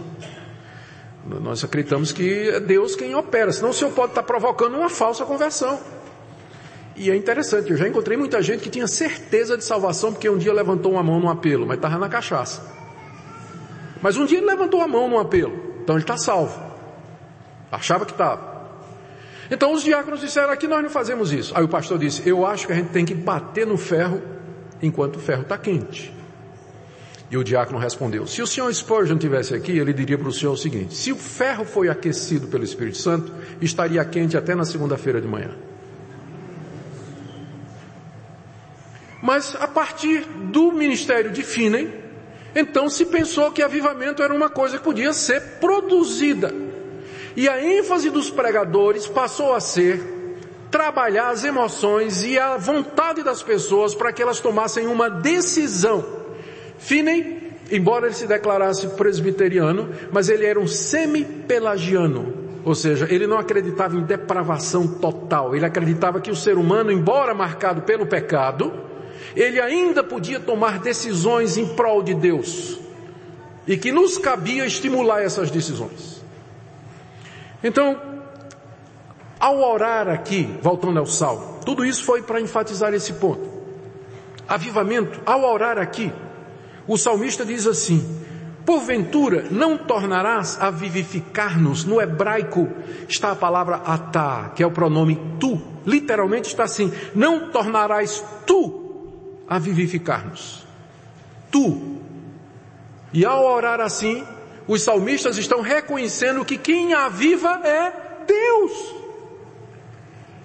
[1.40, 5.24] Nós acreditamos que é Deus quem opera, senão o senhor pode estar provocando uma falsa
[5.24, 5.78] conversão.
[6.96, 10.38] E é interessante, eu já encontrei muita gente que tinha certeza de salvação porque um
[10.38, 12.77] dia levantou uma mão no apelo, mas estava na cachaça.
[14.00, 16.60] Mas um dia ele levantou a mão no apelo, então ele está salvo.
[17.70, 18.58] Achava que estava.
[19.50, 21.52] Então os diáconos disseram: aqui nós não fazemos isso.
[21.56, 24.22] Aí o pastor disse: eu acho que a gente tem que bater no ferro
[24.82, 26.14] enquanto o ferro está quente.
[27.30, 30.52] E o diácono respondeu: Se o senhor Spurgeon tivesse aqui, ele diria para o senhor
[30.52, 35.20] o seguinte: se o ferro foi aquecido pelo Espírito Santo, estaria quente até na segunda-feira
[35.20, 35.50] de manhã.
[39.20, 41.92] Mas a partir do ministério de Finney,
[42.54, 46.54] então se pensou que avivamento era uma coisa que podia ser produzida.
[47.36, 50.16] E a ênfase dos pregadores passou a ser
[50.70, 56.18] trabalhar as emoções e a vontade das pessoas para que elas tomassem uma decisão
[56.78, 62.48] Finney, embora ele se declarasse presbiteriano, mas ele era um semi-pelagiano.
[62.64, 65.54] Ou seja, ele não acreditava em depravação total.
[65.54, 68.72] Ele acreditava que o ser humano, embora marcado pelo pecado,
[69.34, 72.78] ele ainda podia tomar decisões em prol de Deus.
[73.66, 76.22] E que nos cabia estimular essas decisões.
[77.62, 78.00] Então,
[79.38, 83.46] ao orar aqui, voltando ao salmo, tudo isso foi para enfatizar esse ponto.
[84.48, 86.10] Avivamento, ao orar aqui,
[86.86, 88.02] o salmista diz assim:
[88.64, 91.84] Porventura não tornarás a vivificar-nos.
[91.84, 92.68] No hebraico
[93.08, 95.60] está a palavra atá, que é o pronome tu.
[95.86, 98.87] Literalmente está assim: Não tornarás tu
[99.48, 100.66] a vivificar-nos.
[101.50, 101.98] Tu.
[103.12, 104.24] E ao orar assim,
[104.66, 107.92] os salmistas estão reconhecendo que quem aviva é
[108.26, 108.94] Deus.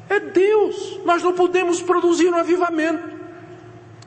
[0.09, 0.99] É Deus.
[1.05, 3.12] Nós não podemos produzir um avivamento.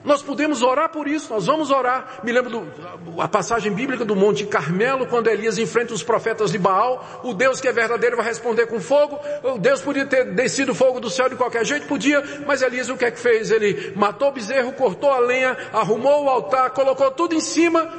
[0.07, 2.21] Nós podemos orar por isso, nós vamos orar.
[2.23, 2.69] Me lembro
[3.17, 7.61] da passagem bíblica do Monte Carmelo, quando Elias enfrenta os profetas de Baal, o Deus
[7.61, 9.19] que é verdadeiro vai responder com fogo.
[9.43, 12.97] O Deus podia ter descido fogo do céu de qualquer jeito, podia, mas Elias o
[12.97, 13.51] que é que fez?
[13.51, 17.93] Ele matou o bezerro, cortou a lenha, arrumou o altar, colocou tudo em cima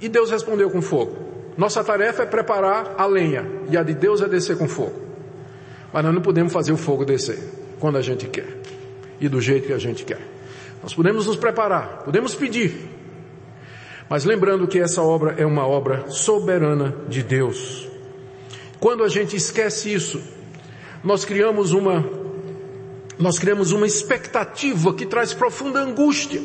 [0.00, 1.18] e Deus respondeu com fogo.
[1.54, 4.98] Nossa tarefa é preparar a lenha e a de Deus é descer com fogo.
[5.92, 7.38] Mas nós não podemos fazer o fogo descer
[7.78, 8.48] quando a gente quer
[9.20, 10.31] e do jeito que a gente quer.
[10.82, 12.90] Nós podemos nos preparar, podemos pedir,
[14.08, 17.88] mas lembrando que essa obra é uma obra soberana de Deus.
[18.80, 20.20] Quando a gente esquece isso,
[21.04, 22.04] nós criamos uma,
[23.18, 26.42] nós criamos uma expectativa que traz profunda angústia.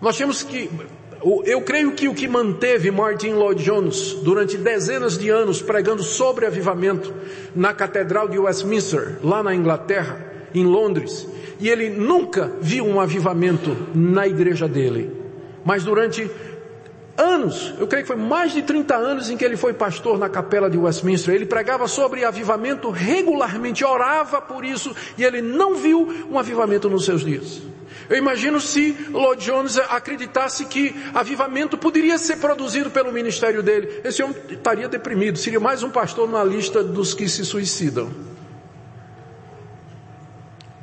[0.00, 0.70] Nós temos que,
[1.46, 6.44] eu creio que o que manteve Martin Lloyd Jones durante dezenas de anos pregando sobre
[6.46, 7.12] avivamento
[7.56, 11.26] na Catedral de Westminster, lá na Inglaterra, em Londres,
[11.58, 15.10] e ele nunca viu um avivamento na igreja dele.
[15.64, 16.30] Mas durante
[17.16, 20.28] anos, eu creio que foi mais de 30 anos em que ele foi pastor na
[20.28, 26.26] capela de Westminster, ele pregava sobre avivamento regularmente, orava por isso, e ele não viu
[26.30, 27.60] um avivamento nos seus dias.
[28.08, 34.00] Eu imagino se Lord Jones acreditasse que avivamento poderia ser produzido pelo ministério dele.
[34.02, 38.08] Esse homem estaria deprimido, seria mais um pastor na lista dos que se suicidam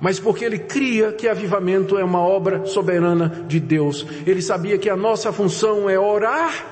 [0.06, 4.06] mas porque ele cria que avivamento é uma obra soberana de Deus.
[4.24, 6.64] Ele sabia que a nossa função é orar,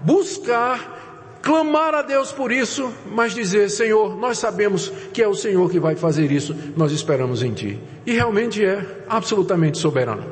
[0.00, 5.68] buscar, clamar a Deus por isso, mas dizer: Senhor, nós sabemos que é o Senhor
[5.68, 7.80] que vai fazer isso, nós esperamos em Ti.
[8.06, 10.22] E realmente é absolutamente soberano.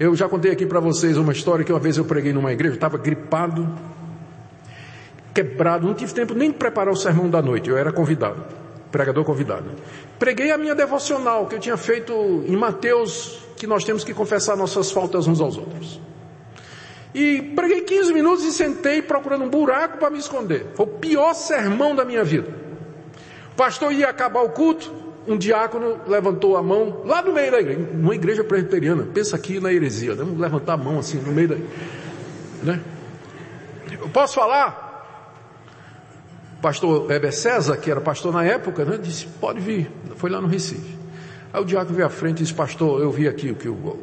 [0.00, 2.76] Eu já contei aqui para vocês uma história que uma vez eu preguei numa igreja,
[2.76, 3.68] estava gripado,
[5.34, 8.63] quebrado, não tive tempo nem de preparar o sermão da noite, eu era convidado
[8.94, 9.72] pregador convidado.
[10.20, 12.12] Preguei a minha devocional que eu tinha feito
[12.46, 16.00] em Mateus, que nós temos que confessar nossas faltas uns aos outros.
[17.12, 20.66] E preguei 15 minutos e sentei procurando um buraco para me esconder.
[20.76, 22.48] Foi o pior sermão da minha vida.
[23.52, 24.92] O pastor ia acabar o culto,
[25.26, 29.08] um diácono levantou a mão lá no meio da igreja, numa igreja presbiteriana.
[29.12, 30.24] Pensa aqui na heresia, né?
[30.38, 31.56] levantar a mão assim no meio da,
[32.62, 32.80] né?
[33.90, 34.83] Eu posso falar?
[36.64, 40.48] Pastor Weber César, que era pastor na época, né, disse, pode vir, foi lá no
[40.48, 40.96] Recife.
[41.52, 43.98] Aí o diácono veio à frente e disse, pastor, eu vi aqui o que o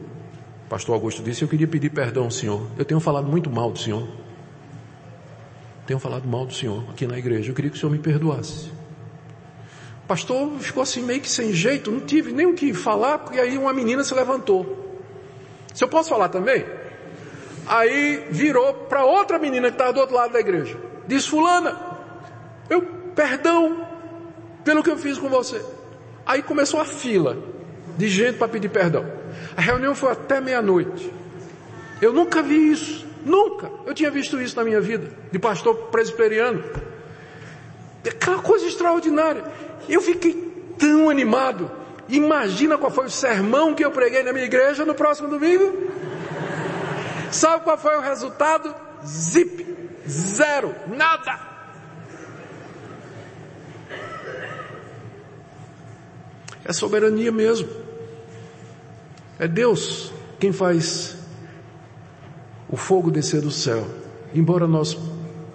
[0.69, 2.61] pastor Augusto disse, eu queria pedir perdão ao senhor.
[2.77, 4.07] Eu tenho falado muito mal do senhor.
[5.87, 8.67] Tenho falado mal do senhor aqui na igreja, eu queria que o senhor me perdoasse.
[10.03, 13.39] O pastor ficou assim meio que sem jeito, não tive nem o que falar, porque
[13.39, 15.01] aí uma menina se levantou.
[15.73, 16.63] Se eu posso falar também?
[17.65, 20.77] Aí virou para outra menina que estava do outro lado da igreja.
[21.07, 21.90] Diz, fulana,
[22.71, 22.81] eu,
[23.13, 23.85] perdão
[24.63, 25.61] pelo que eu fiz com você.
[26.25, 27.37] Aí começou a fila
[27.97, 29.05] de gente para pedir perdão.
[29.57, 31.11] A reunião foi até meia-noite.
[32.01, 33.05] Eu nunca vi isso.
[33.25, 36.63] Nunca eu tinha visto isso na minha vida, de pastor presbiteriano.
[38.07, 39.43] Aquela coisa extraordinária.
[39.89, 40.33] Eu fiquei
[40.79, 41.69] tão animado.
[42.07, 45.91] Imagina qual foi o sermão que eu preguei na minha igreja no próximo domingo?
[47.31, 48.73] Sabe qual foi o resultado?
[49.05, 49.65] Zip,
[50.07, 51.50] zero, nada.
[56.63, 57.67] É soberania mesmo.
[59.39, 61.17] É Deus quem faz
[62.69, 63.85] o fogo descer do céu.
[64.33, 64.97] Embora nós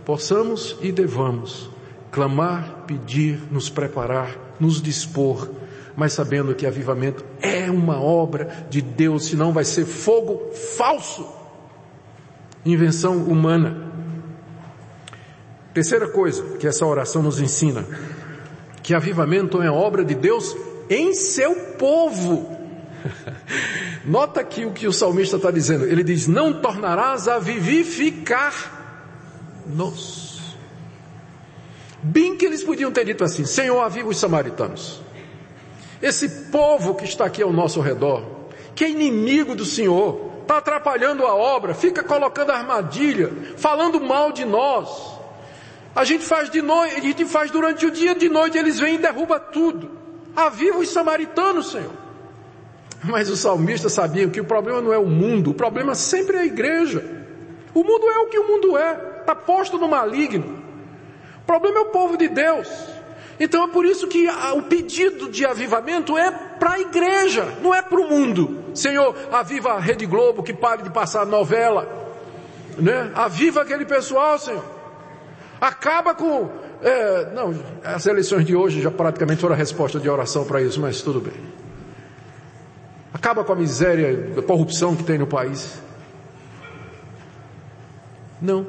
[0.05, 1.71] possamos e devamos
[2.11, 5.51] clamar, pedir, nos preparar, nos dispor,
[5.97, 11.27] mas sabendo que avivamento é uma obra de Deus, senão vai ser fogo falso,
[12.65, 13.93] invenção humana.
[15.73, 17.87] Terceira coisa que essa oração nos ensina,
[18.83, 20.57] que avivamento é obra de Deus
[20.89, 22.57] em seu povo.
[24.05, 25.85] Nota aqui o que o salmista está dizendo.
[25.85, 30.27] Ele diz: Não tornarás a vivificar-nos.
[32.03, 35.01] Bem que eles podiam ter dito assim: Senhor, aviva os samaritanos.
[36.01, 38.23] Esse povo que está aqui ao nosso redor,
[38.75, 44.45] que é inimigo do Senhor, está atrapalhando a obra, fica colocando armadilha, falando mal de
[44.45, 45.17] nós.
[45.95, 48.97] A gente faz de noite, a gente faz durante o dia, de noite eles vêm
[48.97, 50.06] e derruba tudo.
[50.37, 51.93] Aviva os samaritanos, Senhor.
[53.03, 56.41] Mas os salmistas sabiam que o problema não é o mundo, o problema sempre é
[56.41, 57.03] a igreja.
[57.73, 60.63] O mundo é o que o mundo é, está posto no maligno.
[61.39, 62.69] O problema é o povo de Deus.
[63.39, 67.83] Então é por isso que o pedido de avivamento é para a igreja, não é
[67.83, 68.65] para o mundo.
[68.75, 71.87] Senhor, aviva a Rede Globo que pare de passar novela,
[72.79, 73.13] né?
[73.15, 74.65] Aviva aquele pessoal, Senhor.
[75.61, 76.51] Acaba com
[76.83, 80.81] é, não, as eleições de hoje já praticamente foram a resposta de oração para isso,
[80.81, 81.35] mas tudo bem.
[83.13, 85.81] Acaba com a miséria, a corrupção que tem no país.
[88.41, 88.67] Não,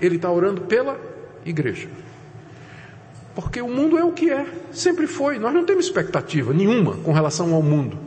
[0.00, 0.98] ele está orando pela
[1.44, 1.88] igreja.
[3.34, 5.38] Porque o mundo é o que é, sempre foi.
[5.38, 7.98] Nós não temos expectativa nenhuma com relação ao mundo.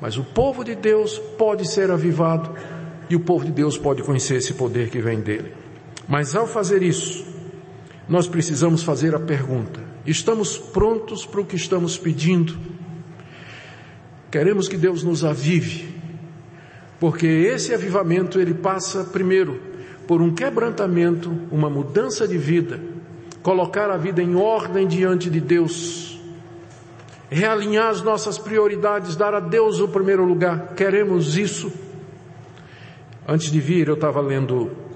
[0.00, 2.54] Mas o povo de Deus pode ser avivado
[3.08, 5.54] e o povo de Deus pode conhecer esse poder que vem dele.
[6.08, 7.29] Mas ao fazer isso,
[8.10, 12.58] nós precisamos fazer a pergunta: estamos prontos para o que estamos pedindo?
[14.32, 15.94] Queremos que Deus nos avive,
[16.98, 19.60] porque esse avivamento ele passa primeiro
[20.08, 22.80] por um quebrantamento, uma mudança de vida,
[23.44, 26.20] colocar a vida em ordem diante de Deus,
[27.30, 30.74] realinhar as nossas prioridades, dar a Deus o primeiro lugar.
[30.74, 31.72] Queremos isso.
[33.26, 34.89] Antes de vir, eu estava lendo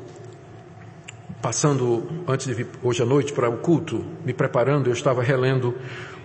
[1.45, 5.75] passando antes de vir hoje à noite para o culto, me preparando, eu estava relendo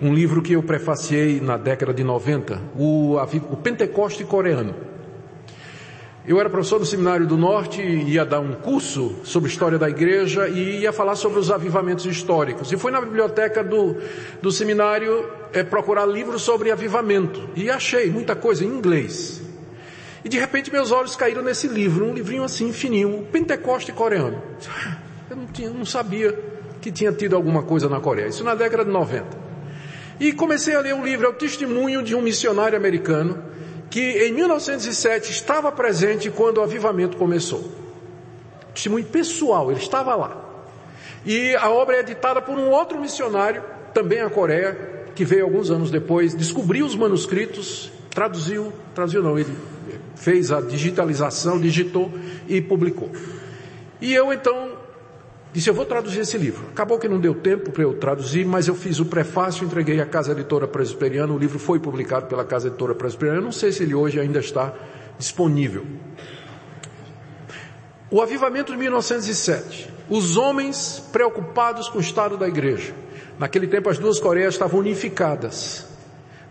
[0.01, 4.74] um livro que eu prefaciei na década de 90, o, o Pentecoste coreano.
[6.26, 10.47] Eu era professor do Seminário do Norte ia dar um curso sobre história da igreja
[10.47, 12.72] e ia falar sobre os avivamentos históricos.
[12.72, 13.97] E fui na biblioteca do,
[14.41, 17.49] do seminário é, procurar livros sobre avivamento.
[17.57, 19.41] E achei muita coisa em inglês.
[20.24, 24.41] E de repente meus olhos caíram nesse livro, um livrinho assim fininho, o Pentecoste coreano.
[25.30, 26.38] Eu não, tinha, não sabia
[26.82, 28.27] que tinha tido alguma coisa na Coreia.
[28.27, 29.25] Isso na década de 90.
[30.19, 33.43] E comecei a ler um livro, é o testemunho de um missionário americano
[33.89, 37.63] que em 1907 estava presente quando o avivamento começou.
[38.73, 40.45] Testemunho pessoal, ele estava lá.
[41.25, 43.63] E a obra é editada por um outro missionário,
[43.93, 44.77] também a Coreia,
[45.15, 49.55] que veio alguns anos depois, descobriu os manuscritos, traduziu, traduziu não, ele
[50.15, 52.11] fez a digitalização, digitou
[52.47, 53.11] e publicou.
[54.01, 54.78] E eu então
[55.52, 56.68] Disse, eu vou traduzir esse livro.
[56.72, 60.06] Acabou que não deu tempo para eu traduzir, mas eu fiz o prefácio, entreguei à
[60.06, 63.82] Casa Editora Presbiteriana, o livro foi publicado pela Casa Editora Presbiteriana, eu não sei se
[63.82, 64.74] ele hoje ainda está
[65.18, 65.86] disponível.
[68.12, 69.89] O avivamento de 1907.
[70.10, 72.93] Os homens preocupados com o estado da igreja.
[73.38, 75.86] Naquele tempo as duas Coreias estavam unificadas.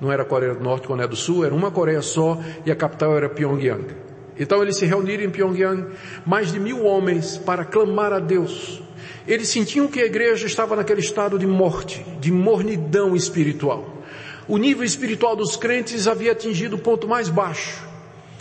[0.01, 2.76] Não era a Coreia do Norte Coreia do Sul, era uma Coreia só e a
[2.76, 4.07] capital era Pyongyang.
[4.39, 5.86] Então eles se reuniram em Pyongyang,
[6.24, 8.82] mais de mil homens, para clamar a Deus
[9.28, 14.03] eles sentiam que a igreja estava naquele estado de morte, de mornidão espiritual.
[14.49, 17.86] O nível espiritual dos crentes havia atingido o ponto mais baixo.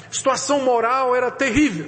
[0.09, 1.85] A situação moral era terrível.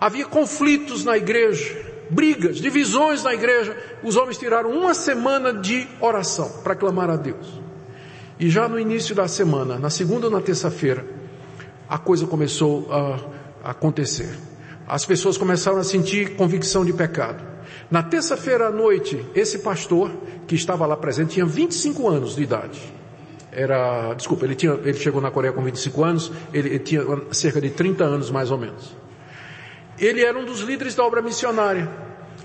[0.00, 1.76] Havia conflitos na igreja,
[2.08, 3.76] brigas, divisões na igreja.
[4.02, 7.60] Os homens tiraram uma semana de oração para clamar a Deus.
[8.38, 11.04] E já no início da semana, na segunda ou na terça-feira,
[11.90, 14.38] a coisa começou a acontecer.
[14.86, 17.42] As pessoas começaram a sentir convicção de pecado.
[17.90, 20.12] Na terça-feira à noite, esse pastor
[20.46, 22.80] que estava lá presente tinha 25 anos de idade.
[23.50, 27.60] Era, desculpa, ele, tinha, ele chegou na Coreia com 25 anos, ele, ele tinha cerca
[27.60, 28.96] de 30 anos mais ou menos.
[29.98, 31.90] ele era um dos líderes da obra missionária.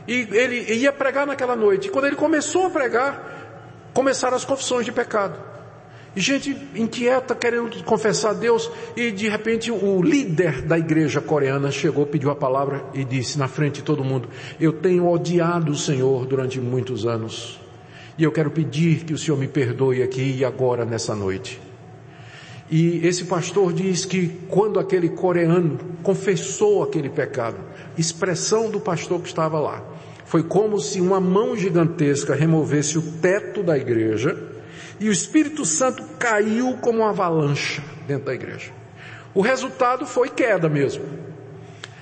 [0.08, 1.88] E ele ia pregar naquela noite.
[1.88, 5.55] E quando ele começou a pregar, começaram as confissões de pecado.
[6.16, 11.70] E gente inquieta, querendo confessar a Deus, e de repente o líder da igreja coreana
[11.70, 15.76] chegou, pediu a palavra e disse na frente de todo mundo: Eu tenho odiado o
[15.76, 17.60] Senhor durante muitos anos.
[18.18, 21.60] E eu quero pedir que o Senhor me perdoe aqui e agora nessa noite.
[22.72, 27.58] E esse pastor diz que quando aquele coreano confessou aquele pecado,
[27.98, 29.84] expressão do pastor que estava lá,
[30.24, 34.55] foi como se uma mão gigantesca removesse o teto da igreja
[35.00, 38.72] e o Espírito Santo caiu como uma avalanche dentro da igreja.
[39.34, 41.04] O resultado foi queda mesmo.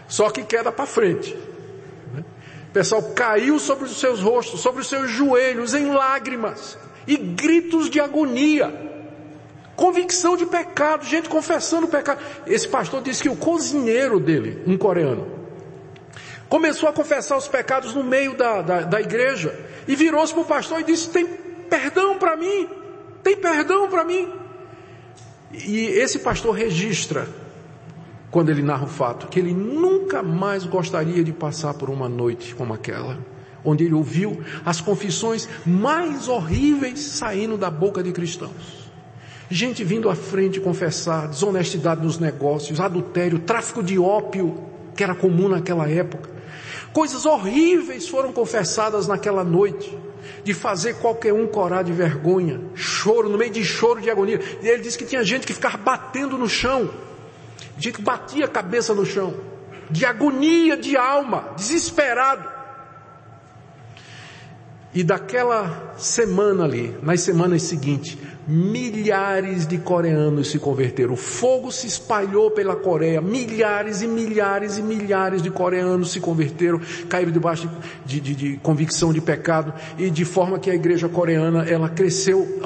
[0.07, 1.35] Só que queda para frente.
[2.69, 6.77] O pessoal caiu sobre os seus rostos, sobre os seus joelhos, em lágrimas
[7.07, 8.91] e gritos de agonia.
[9.75, 12.21] Convicção de pecado, gente confessando o pecado.
[12.45, 15.27] Esse pastor disse que o cozinheiro dele, um coreano,
[16.47, 20.45] começou a confessar os pecados no meio da, da, da igreja e virou-se para o
[20.45, 22.69] pastor e disse: Tem perdão para mim,
[23.23, 24.27] tem perdão para mim.
[25.51, 27.27] E esse pastor registra,
[28.29, 32.55] quando ele narra o fato, que ele nunca mais gostaria de passar por uma noite
[32.55, 33.19] como aquela,
[33.63, 38.91] onde ele ouviu as confissões mais horríveis saindo da boca de cristãos.
[39.49, 44.57] Gente vindo à frente confessar desonestidade nos negócios, adultério, tráfico de ópio,
[44.95, 46.29] que era comum naquela época.
[46.91, 49.95] Coisas horríveis foram confessadas naquela noite,
[50.43, 54.39] de fazer qualquer um corar de vergonha, choro, no meio de choro de agonia.
[54.61, 56.89] E ele disse que tinha gente que ficava batendo no chão,
[57.77, 59.33] gente que batia a cabeça no chão,
[59.89, 62.52] de agonia de alma, desesperado.
[64.95, 68.15] E daquela semana ali, nas semanas seguintes,
[68.47, 71.13] milhares de coreanos se converteram.
[71.13, 73.19] O fogo se espalhou pela Coreia.
[73.19, 76.79] Milhares e milhares e milhares de coreanos se converteram,
[77.09, 77.69] caíram debaixo
[78.05, 82.61] de, de, de convicção de pecado e de forma que a igreja coreana ela cresceu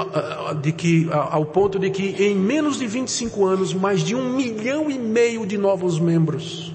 [0.62, 4.90] de que, ao ponto de que em menos de 25 anos mais de um milhão
[4.90, 6.74] e meio de novos membros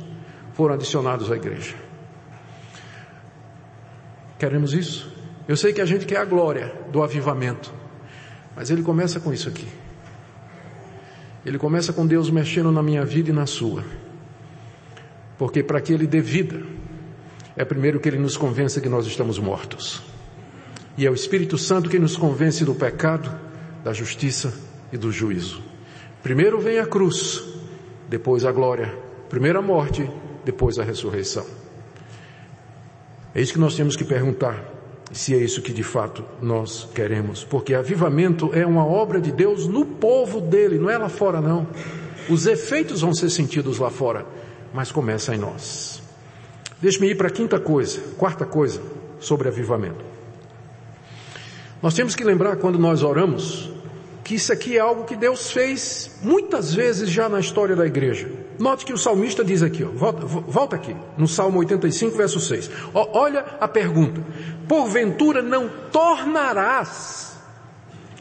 [0.55, 1.75] foram adicionados à igreja.
[4.39, 5.22] Queremos isso?
[5.49, 7.73] Eu sei que a gente quer a glória do avivamento,
[8.55, 9.67] mas ele começa com isso aqui.
[11.45, 13.85] Ele começa com Deus mexendo na minha vida e na sua.
[15.37, 16.63] Porque para que ele dê vida,
[17.57, 20.01] é primeiro que ele nos convença que nós estamos mortos.
[20.97, 23.35] E é o Espírito Santo que nos convence do pecado,
[23.83, 24.55] da justiça
[24.93, 25.61] e do juízo.
[26.23, 27.43] Primeiro vem a cruz,
[28.09, 28.95] depois a glória.
[29.29, 30.09] Primeiro a morte,
[30.45, 31.45] depois a ressurreição.
[33.35, 34.82] É isso que nós temos que perguntar
[35.13, 37.45] se é isso que de fato nós queremos.
[37.45, 41.67] Porque avivamento é uma obra de Deus no povo dele, não é lá fora não.
[42.29, 44.25] Os efeitos vão ser sentidos lá fora,
[44.73, 46.03] mas começa em nós.
[46.81, 48.81] Deixe-me ir para a quinta coisa, quarta coisa
[49.21, 50.05] sobre avivamento.
[51.83, 53.71] Nós temos que lembrar quando nós oramos
[54.25, 58.29] que isso aqui é algo que Deus fez muitas vezes já na história da igreja.
[58.63, 62.71] Note que o salmista diz aqui, ó, volta, volta aqui, no Salmo 85, verso 6.
[62.95, 64.23] Ó, olha a pergunta.
[64.69, 67.37] Porventura não tornarás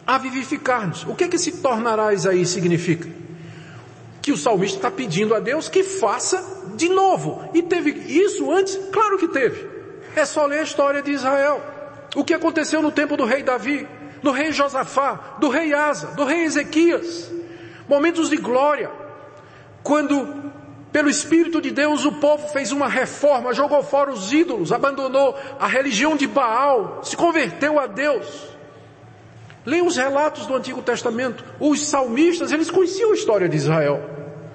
[0.06, 1.04] a vivificar-nos.
[1.04, 3.08] O que é que se tornarás aí significa?
[4.20, 6.44] Que o salmista está pedindo a Deus que faça
[6.76, 7.48] de novo.
[7.54, 8.80] E teve isso antes?
[8.92, 9.70] Claro que teve.
[10.16, 11.62] É só ler a história de Israel.
[12.16, 13.88] O que aconteceu no tempo do rei Davi,
[14.24, 17.32] do rei Josafá, do rei Asa, do rei Ezequias.
[17.88, 19.01] Momentos de glória.
[19.84, 20.52] Quando,
[20.92, 25.68] pelo Espírito de Deus, o povo fez uma reforma, jogou fora os ídolos, abandonou a
[25.68, 28.50] religião de Baal, se converteu a Deus.
[29.66, 31.44] Leiam os relatos do Antigo Testamento.
[31.60, 34.02] Os salmistas, eles conheciam a história de Israel.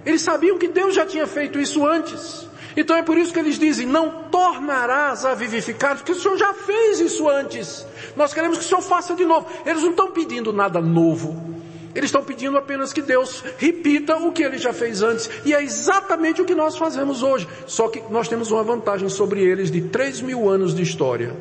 [0.05, 2.49] Eles sabiam que Deus já tinha feito isso antes.
[2.77, 6.53] Então é por isso que eles dizem, não tornarás a vivificar, porque o Senhor já
[6.53, 7.87] fez isso antes.
[8.14, 9.47] Nós queremos que o Senhor faça de novo.
[9.64, 11.56] Eles não estão pedindo nada novo.
[11.97, 15.30] Eles estão pedindo apenas que Deus repita o que ele já fez antes.
[15.47, 17.49] E é exatamente o que nós fazemos hoje.
[17.66, 21.34] Só que nós temos uma vantagem sobre eles de três mil anos de história.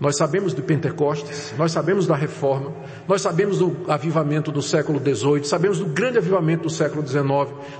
[0.00, 2.72] Nós sabemos de Pentecostes, nós sabemos da reforma,
[3.06, 7.24] nós sabemos do avivamento do século XVIII, sabemos do grande avivamento do século XIX,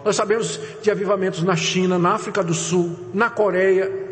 [0.05, 4.04] nós sabemos de avivamentos na China, na África do Sul, na Coreia.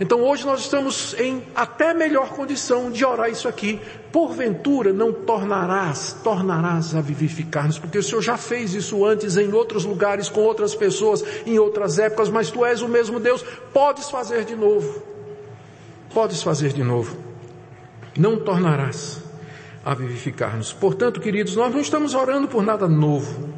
[0.00, 3.80] Então hoje nós estamos em até melhor condição de orar isso aqui.
[4.10, 9.84] Porventura não tornarás, tornarás a vivificar-nos, porque o Senhor já fez isso antes em outros
[9.84, 14.44] lugares, com outras pessoas, em outras épocas, mas tu és o mesmo Deus, podes fazer
[14.44, 15.14] de novo
[16.14, 17.16] podes fazer de novo.
[18.16, 19.20] Não tornarás
[19.84, 20.72] a vivificar-nos.
[20.72, 23.52] Portanto, queridos, nós não estamos orando por nada novo,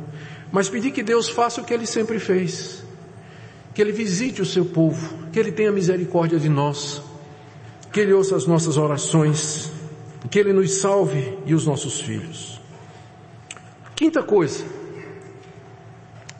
[0.51, 2.83] mas pedir que Deus faça o que Ele sempre fez.
[3.77, 7.03] Que Ele visite o seu povo, que Ele tenha misericórdia de nós,
[7.93, 9.71] que Ele ouça as nossas orações,
[10.31, 12.59] que Ele nos salve e os nossos filhos.
[13.95, 14.65] Quinta coisa,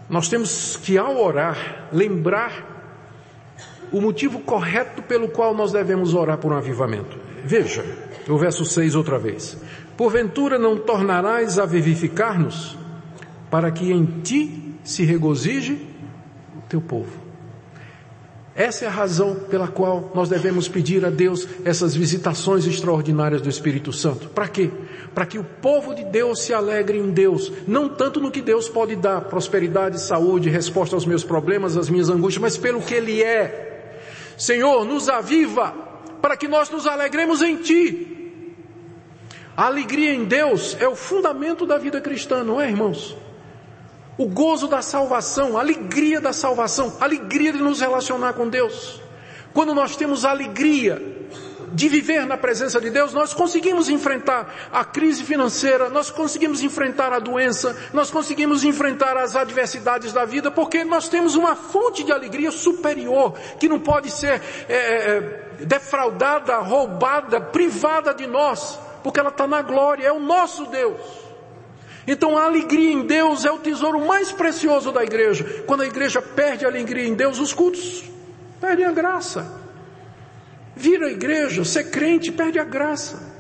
[0.09, 3.05] nós temos que ao orar lembrar
[3.93, 7.19] o motivo correto pelo qual nós devemos orar por um avivamento.
[7.45, 7.85] Veja,
[8.27, 9.59] o verso 6 outra vez.
[9.95, 12.79] Porventura não tornarás a vivificar-nos,
[13.51, 15.87] para que em ti se regozije
[16.57, 17.26] o teu povo.
[18.57, 23.51] Essa é a razão pela qual nós devemos pedir a Deus essas visitações extraordinárias do
[23.51, 24.31] Espírito Santo.
[24.31, 24.71] Para quê?
[25.15, 28.67] Para que o povo de Deus se alegre em Deus, não tanto no que Deus
[28.67, 33.23] pode dar, prosperidade, saúde, resposta aos meus problemas, às minhas angústias, mas pelo que Ele
[33.23, 33.99] é.
[34.39, 35.75] Senhor, nos aviva
[36.23, 38.33] para que nós nos alegremos em Ti.
[39.55, 43.15] A alegria em Deus é o fundamento da vida cristã, não é, irmãos?
[44.19, 49.01] O gozo da salvação, a alegria da salvação, a alegria de nos relacionar com Deus.
[49.53, 51.01] Quando nós temos a alegria
[51.73, 57.13] de viver na presença de Deus, nós conseguimos enfrentar a crise financeira, nós conseguimos enfrentar
[57.13, 62.13] a doença, nós conseguimos enfrentar as adversidades da vida, porque nós temos uma fonte de
[62.13, 69.31] alegria superior, que não pode ser é, é defraudada, roubada, privada de nós, porque ela
[69.31, 71.26] está na glória, é o nosso Deus.
[72.07, 75.65] Então a alegria em Deus é o tesouro mais precioso da igreja.
[75.67, 78.05] Quando a igreja perde a alegria em Deus, os cultos
[78.61, 79.61] perdem a graça.
[80.75, 83.35] Vira a igreja, ser crente perde a graça.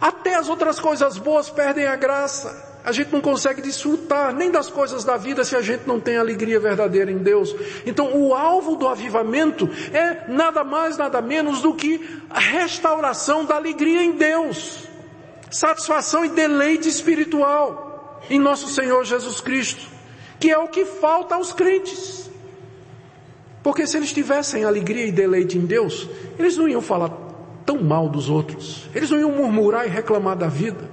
[0.00, 2.72] Até as outras coisas boas perdem a graça.
[2.84, 6.18] A gente não consegue desfrutar nem das coisas da vida se a gente não tem
[6.18, 7.56] alegria verdadeira em Deus.
[7.86, 13.54] Então, o alvo do avivamento é nada mais, nada menos do que a restauração da
[13.54, 14.84] alegria em Deus,
[15.50, 17.83] satisfação e deleite espiritual
[18.30, 19.86] em nosso Senhor Jesus Cristo,
[20.38, 22.30] que é o que falta aos crentes.
[23.62, 26.08] Porque se eles tivessem alegria e deleite em Deus,
[26.38, 27.10] eles não iam falar
[27.64, 30.92] tão mal dos outros, eles não iam murmurar e reclamar da vida.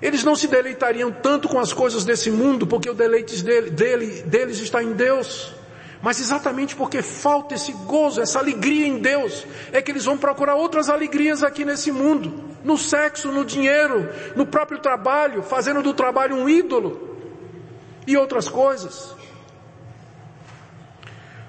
[0.00, 4.22] Eles não se deleitariam tanto com as coisas desse mundo, porque o deleite dele, dele,
[4.22, 5.57] deles está em Deus.
[6.00, 10.54] Mas exatamente porque falta esse gozo, essa alegria em Deus, é que eles vão procurar
[10.54, 12.44] outras alegrias aqui nesse mundo.
[12.62, 17.16] No sexo, no dinheiro, no próprio trabalho, fazendo do trabalho um ídolo.
[18.06, 19.16] E outras coisas.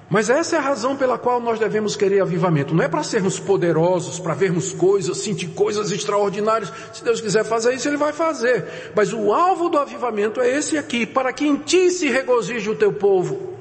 [0.09, 2.73] Mas essa é a razão pela qual nós devemos querer avivamento.
[2.73, 6.73] Não é para sermos poderosos, para vermos coisas, sentir coisas extraordinárias.
[6.91, 8.91] Se Deus quiser fazer isso, Ele vai fazer.
[8.95, 12.75] Mas o alvo do avivamento é esse aqui, para que em ti se regozije o
[12.75, 13.58] teu povo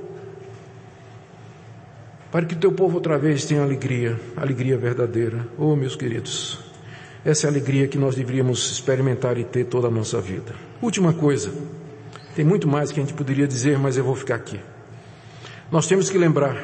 [2.31, 5.47] para que o teu povo outra vez tenha alegria, alegria verdadeira.
[5.57, 6.59] Oh, meus queridos,
[7.25, 10.55] essa é a alegria que nós deveríamos experimentar e ter toda a nossa vida.
[10.81, 11.53] Última coisa,
[12.35, 14.61] tem muito mais que a gente poderia dizer, mas eu vou ficar aqui.
[15.71, 16.57] Nós temos que lembrar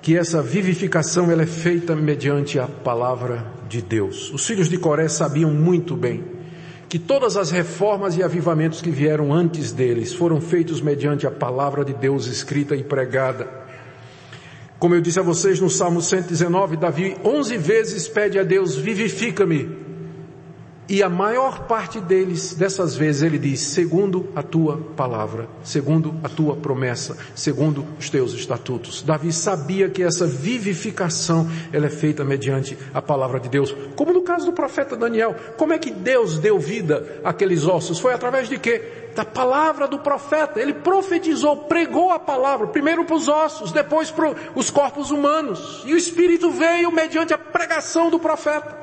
[0.00, 4.32] que essa vivificação ela é feita mediante a palavra de Deus.
[4.32, 6.24] Os filhos de Coré sabiam muito bem
[6.88, 11.84] que todas as reformas e avivamentos que vieram antes deles foram feitos mediante a palavra
[11.84, 13.61] de Deus escrita e pregada.
[14.82, 19.91] Como eu disse a vocês no Salmo 119, Davi 11 vezes pede a Deus, vivifica-me.
[20.92, 26.28] E a maior parte deles, dessas vezes, ele diz, segundo a tua palavra, segundo a
[26.28, 29.00] tua promessa, segundo os teus estatutos.
[29.00, 33.74] Davi sabia que essa vivificação, ela é feita mediante a palavra de Deus.
[33.96, 35.34] Como no caso do profeta Daniel.
[35.56, 37.98] Como é que Deus deu vida àqueles ossos?
[37.98, 38.98] Foi através de quê?
[39.14, 40.60] da palavra do profeta.
[40.60, 45.82] Ele profetizou, pregou a palavra, primeiro para os ossos, depois para os corpos humanos.
[45.86, 48.81] E o Espírito veio mediante a pregação do profeta.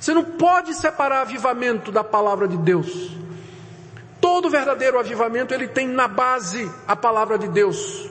[0.00, 3.10] Você não pode separar avivamento da palavra de Deus.
[4.18, 8.08] Todo verdadeiro avivamento ele tem na base a palavra de Deus.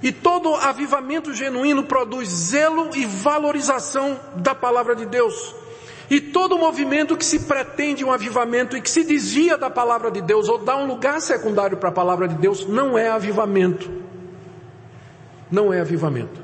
[0.00, 5.54] E todo avivamento genuíno produz zelo e valorização da palavra de Deus.
[6.08, 10.20] E todo movimento que se pretende um avivamento e que se desvia da palavra de
[10.20, 13.90] Deus ou dá um lugar secundário para a palavra de Deus não é avivamento.
[15.50, 16.40] Não é avivamento.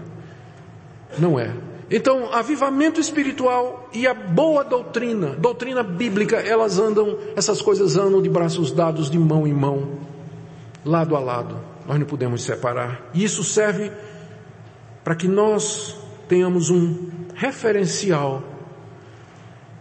[1.19, 1.53] Não é.
[1.91, 8.29] Então, avivamento espiritual e a boa doutrina, doutrina bíblica, elas andam, essas coisas andam de
[8.29, 9.99] braços dados, de mão em mão,
[10.85, 11.57] lado a lado.
[11.87, 13.09] Nós não podemos separar.
[13.15, 13.93] E isso serve
[15.05, 15.97] para que nós
[16.29, 18.43] tenhamos um referencial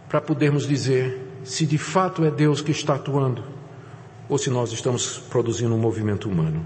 [0.08, 3.42] para podermos dizer se de fato é Deus que está atuando
[4.28, 6.64] ou se nós estamos produzindo um movimento humano.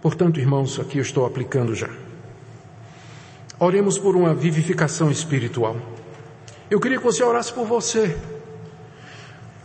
[0.00, 1.90] Portanto, irmãos, aqui eu estou aplicando já.
[3.62, 5.76] Oremos por uma vivificação espiritual.
[6.70, 8.16] Eu queria que você orasse por você.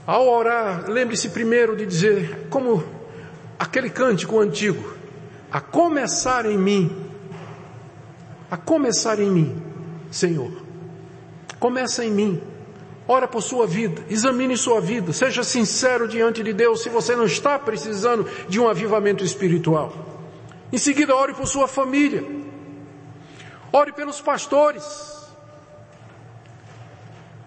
[0.06, 2.84] Ao orar, lembre-se primeiro de dizer como
[3.58, 4.94] aquele cântico antigo,
[5.50, 6.94] a começar em mim,
[8.52, 9.56] a começar em mim,
[10.12, 10.52] Senhor.
[11.58, 12.42] Começa em mim.
[13.08, 17.26] Ora por sua vida, examine sua vida, seja sincero diante de Deus se você não
[17.26, 19.94] está precisando de um avivamento espiritual.
[20.70, 22.45] Em seguida, ore por sua família.
[23.76, 24.86] Ore pelos pastores.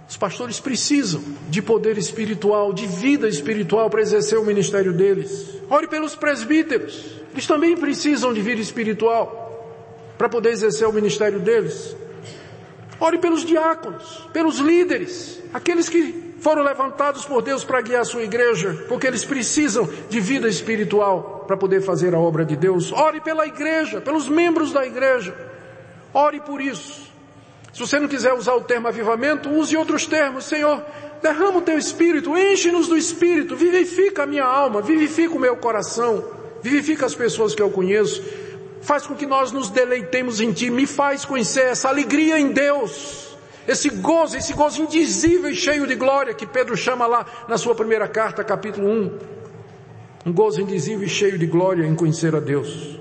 [0.07, 5.49] Os pastores precisam de poder espiritual, de vida espiritual para exercer o ministério deles.
[5.71, 7.19] Ore pelos presbíteros.
[7.33, 9.73] Eles também precisam de vida espiritual
[10.19, 11.97] para poder exercer o ministério deles.
[13.01, 18.23] Ore pelos diáconos, pelos líderes, aqueles que foram levantados por Deus para guiar a sua
[18.23, 22.93] igreja, porque eles precisam de vida espiritual para poder fazer a obra de Deus.
[22.93, 25.48] Ore pela igreja, pelos membros da igreja.
[26.13, 27.09] Ore por isso.
[27.73, 30.45] Se você não quiser usar o termo avivamento, use outros termos.
[30.45, 30.83] Senhor,
[31.23, 36.25] derrama o teu espírito, enche-nos do espírito, vivifica a minha alma, vivifica o meu coração,
[36.63, 38.23] vivifica as pessoas que eu conheço
[38.81, 43.37] faz com que nós nos deleitemos em Ti, me faz conhecer essa alegria em Deus,
[43.67, 47.75] esse gozo, esse gozo indizível e cheio de glória que Pedro chama lá na sua
[47.75, 49.19] primeira carta, capítulo 1.
[50.27, 52.99] Um gozo indizível e cheio de glória em conhecer a Deus.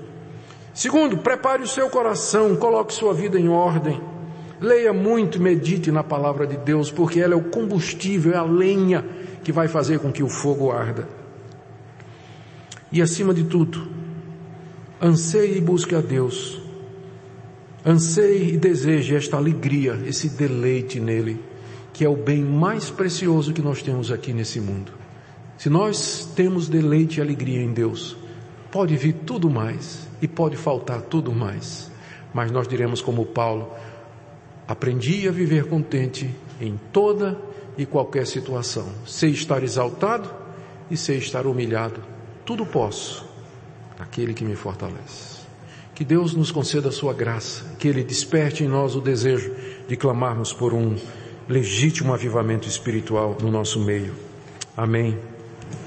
[0.78, 4.00] Segundo, prepare o seu coração, coloque sua vida em ordem.
[4.60, 9.04] Leia muito medite na palavra de Deus, porque ela é o combustível, é a lenha
[9.42, 11.08] que vai fazer com que o fogo arda.
[12.92, 13.88] E acima de tudo,
[15.02, 16.62] Anseie e busque a Deus.
[17.84, 21.42] Anseie e deseje esta alegria, esse deleite nele,
[21.92, 24.92] que é o bem mais precioso que nós temos aqui nesse mundo.
[25.56, 28.16] Se nós temos deleite e alegria em Deus,
[28.70, 31.90] pode vir tudo mais e pode faltar tudo mais.
[32.32, 33.72] Mas nós diremos como Paulo,
[34.66, 37.38] aprendi a viver contente em toda
[37.76, 38.86] e qualquer situação.
[39.06, 40.28] Sei estar exaltado
[40.90, 42.02] e sei estar humilhado.
[42.44, 43.26] Tudo posso
[43.98, 45.38] aquele que me fortalece.
[45.94, 49.52] Que Deus nos conceda a sua graça, que Ele desperte em nós o desejo
[49.88, 50.96] de clamarmos por um
[51.48, 54.14] legítimo avivamento espiritual no nosso meio.
[54.76, 55.18] Amém.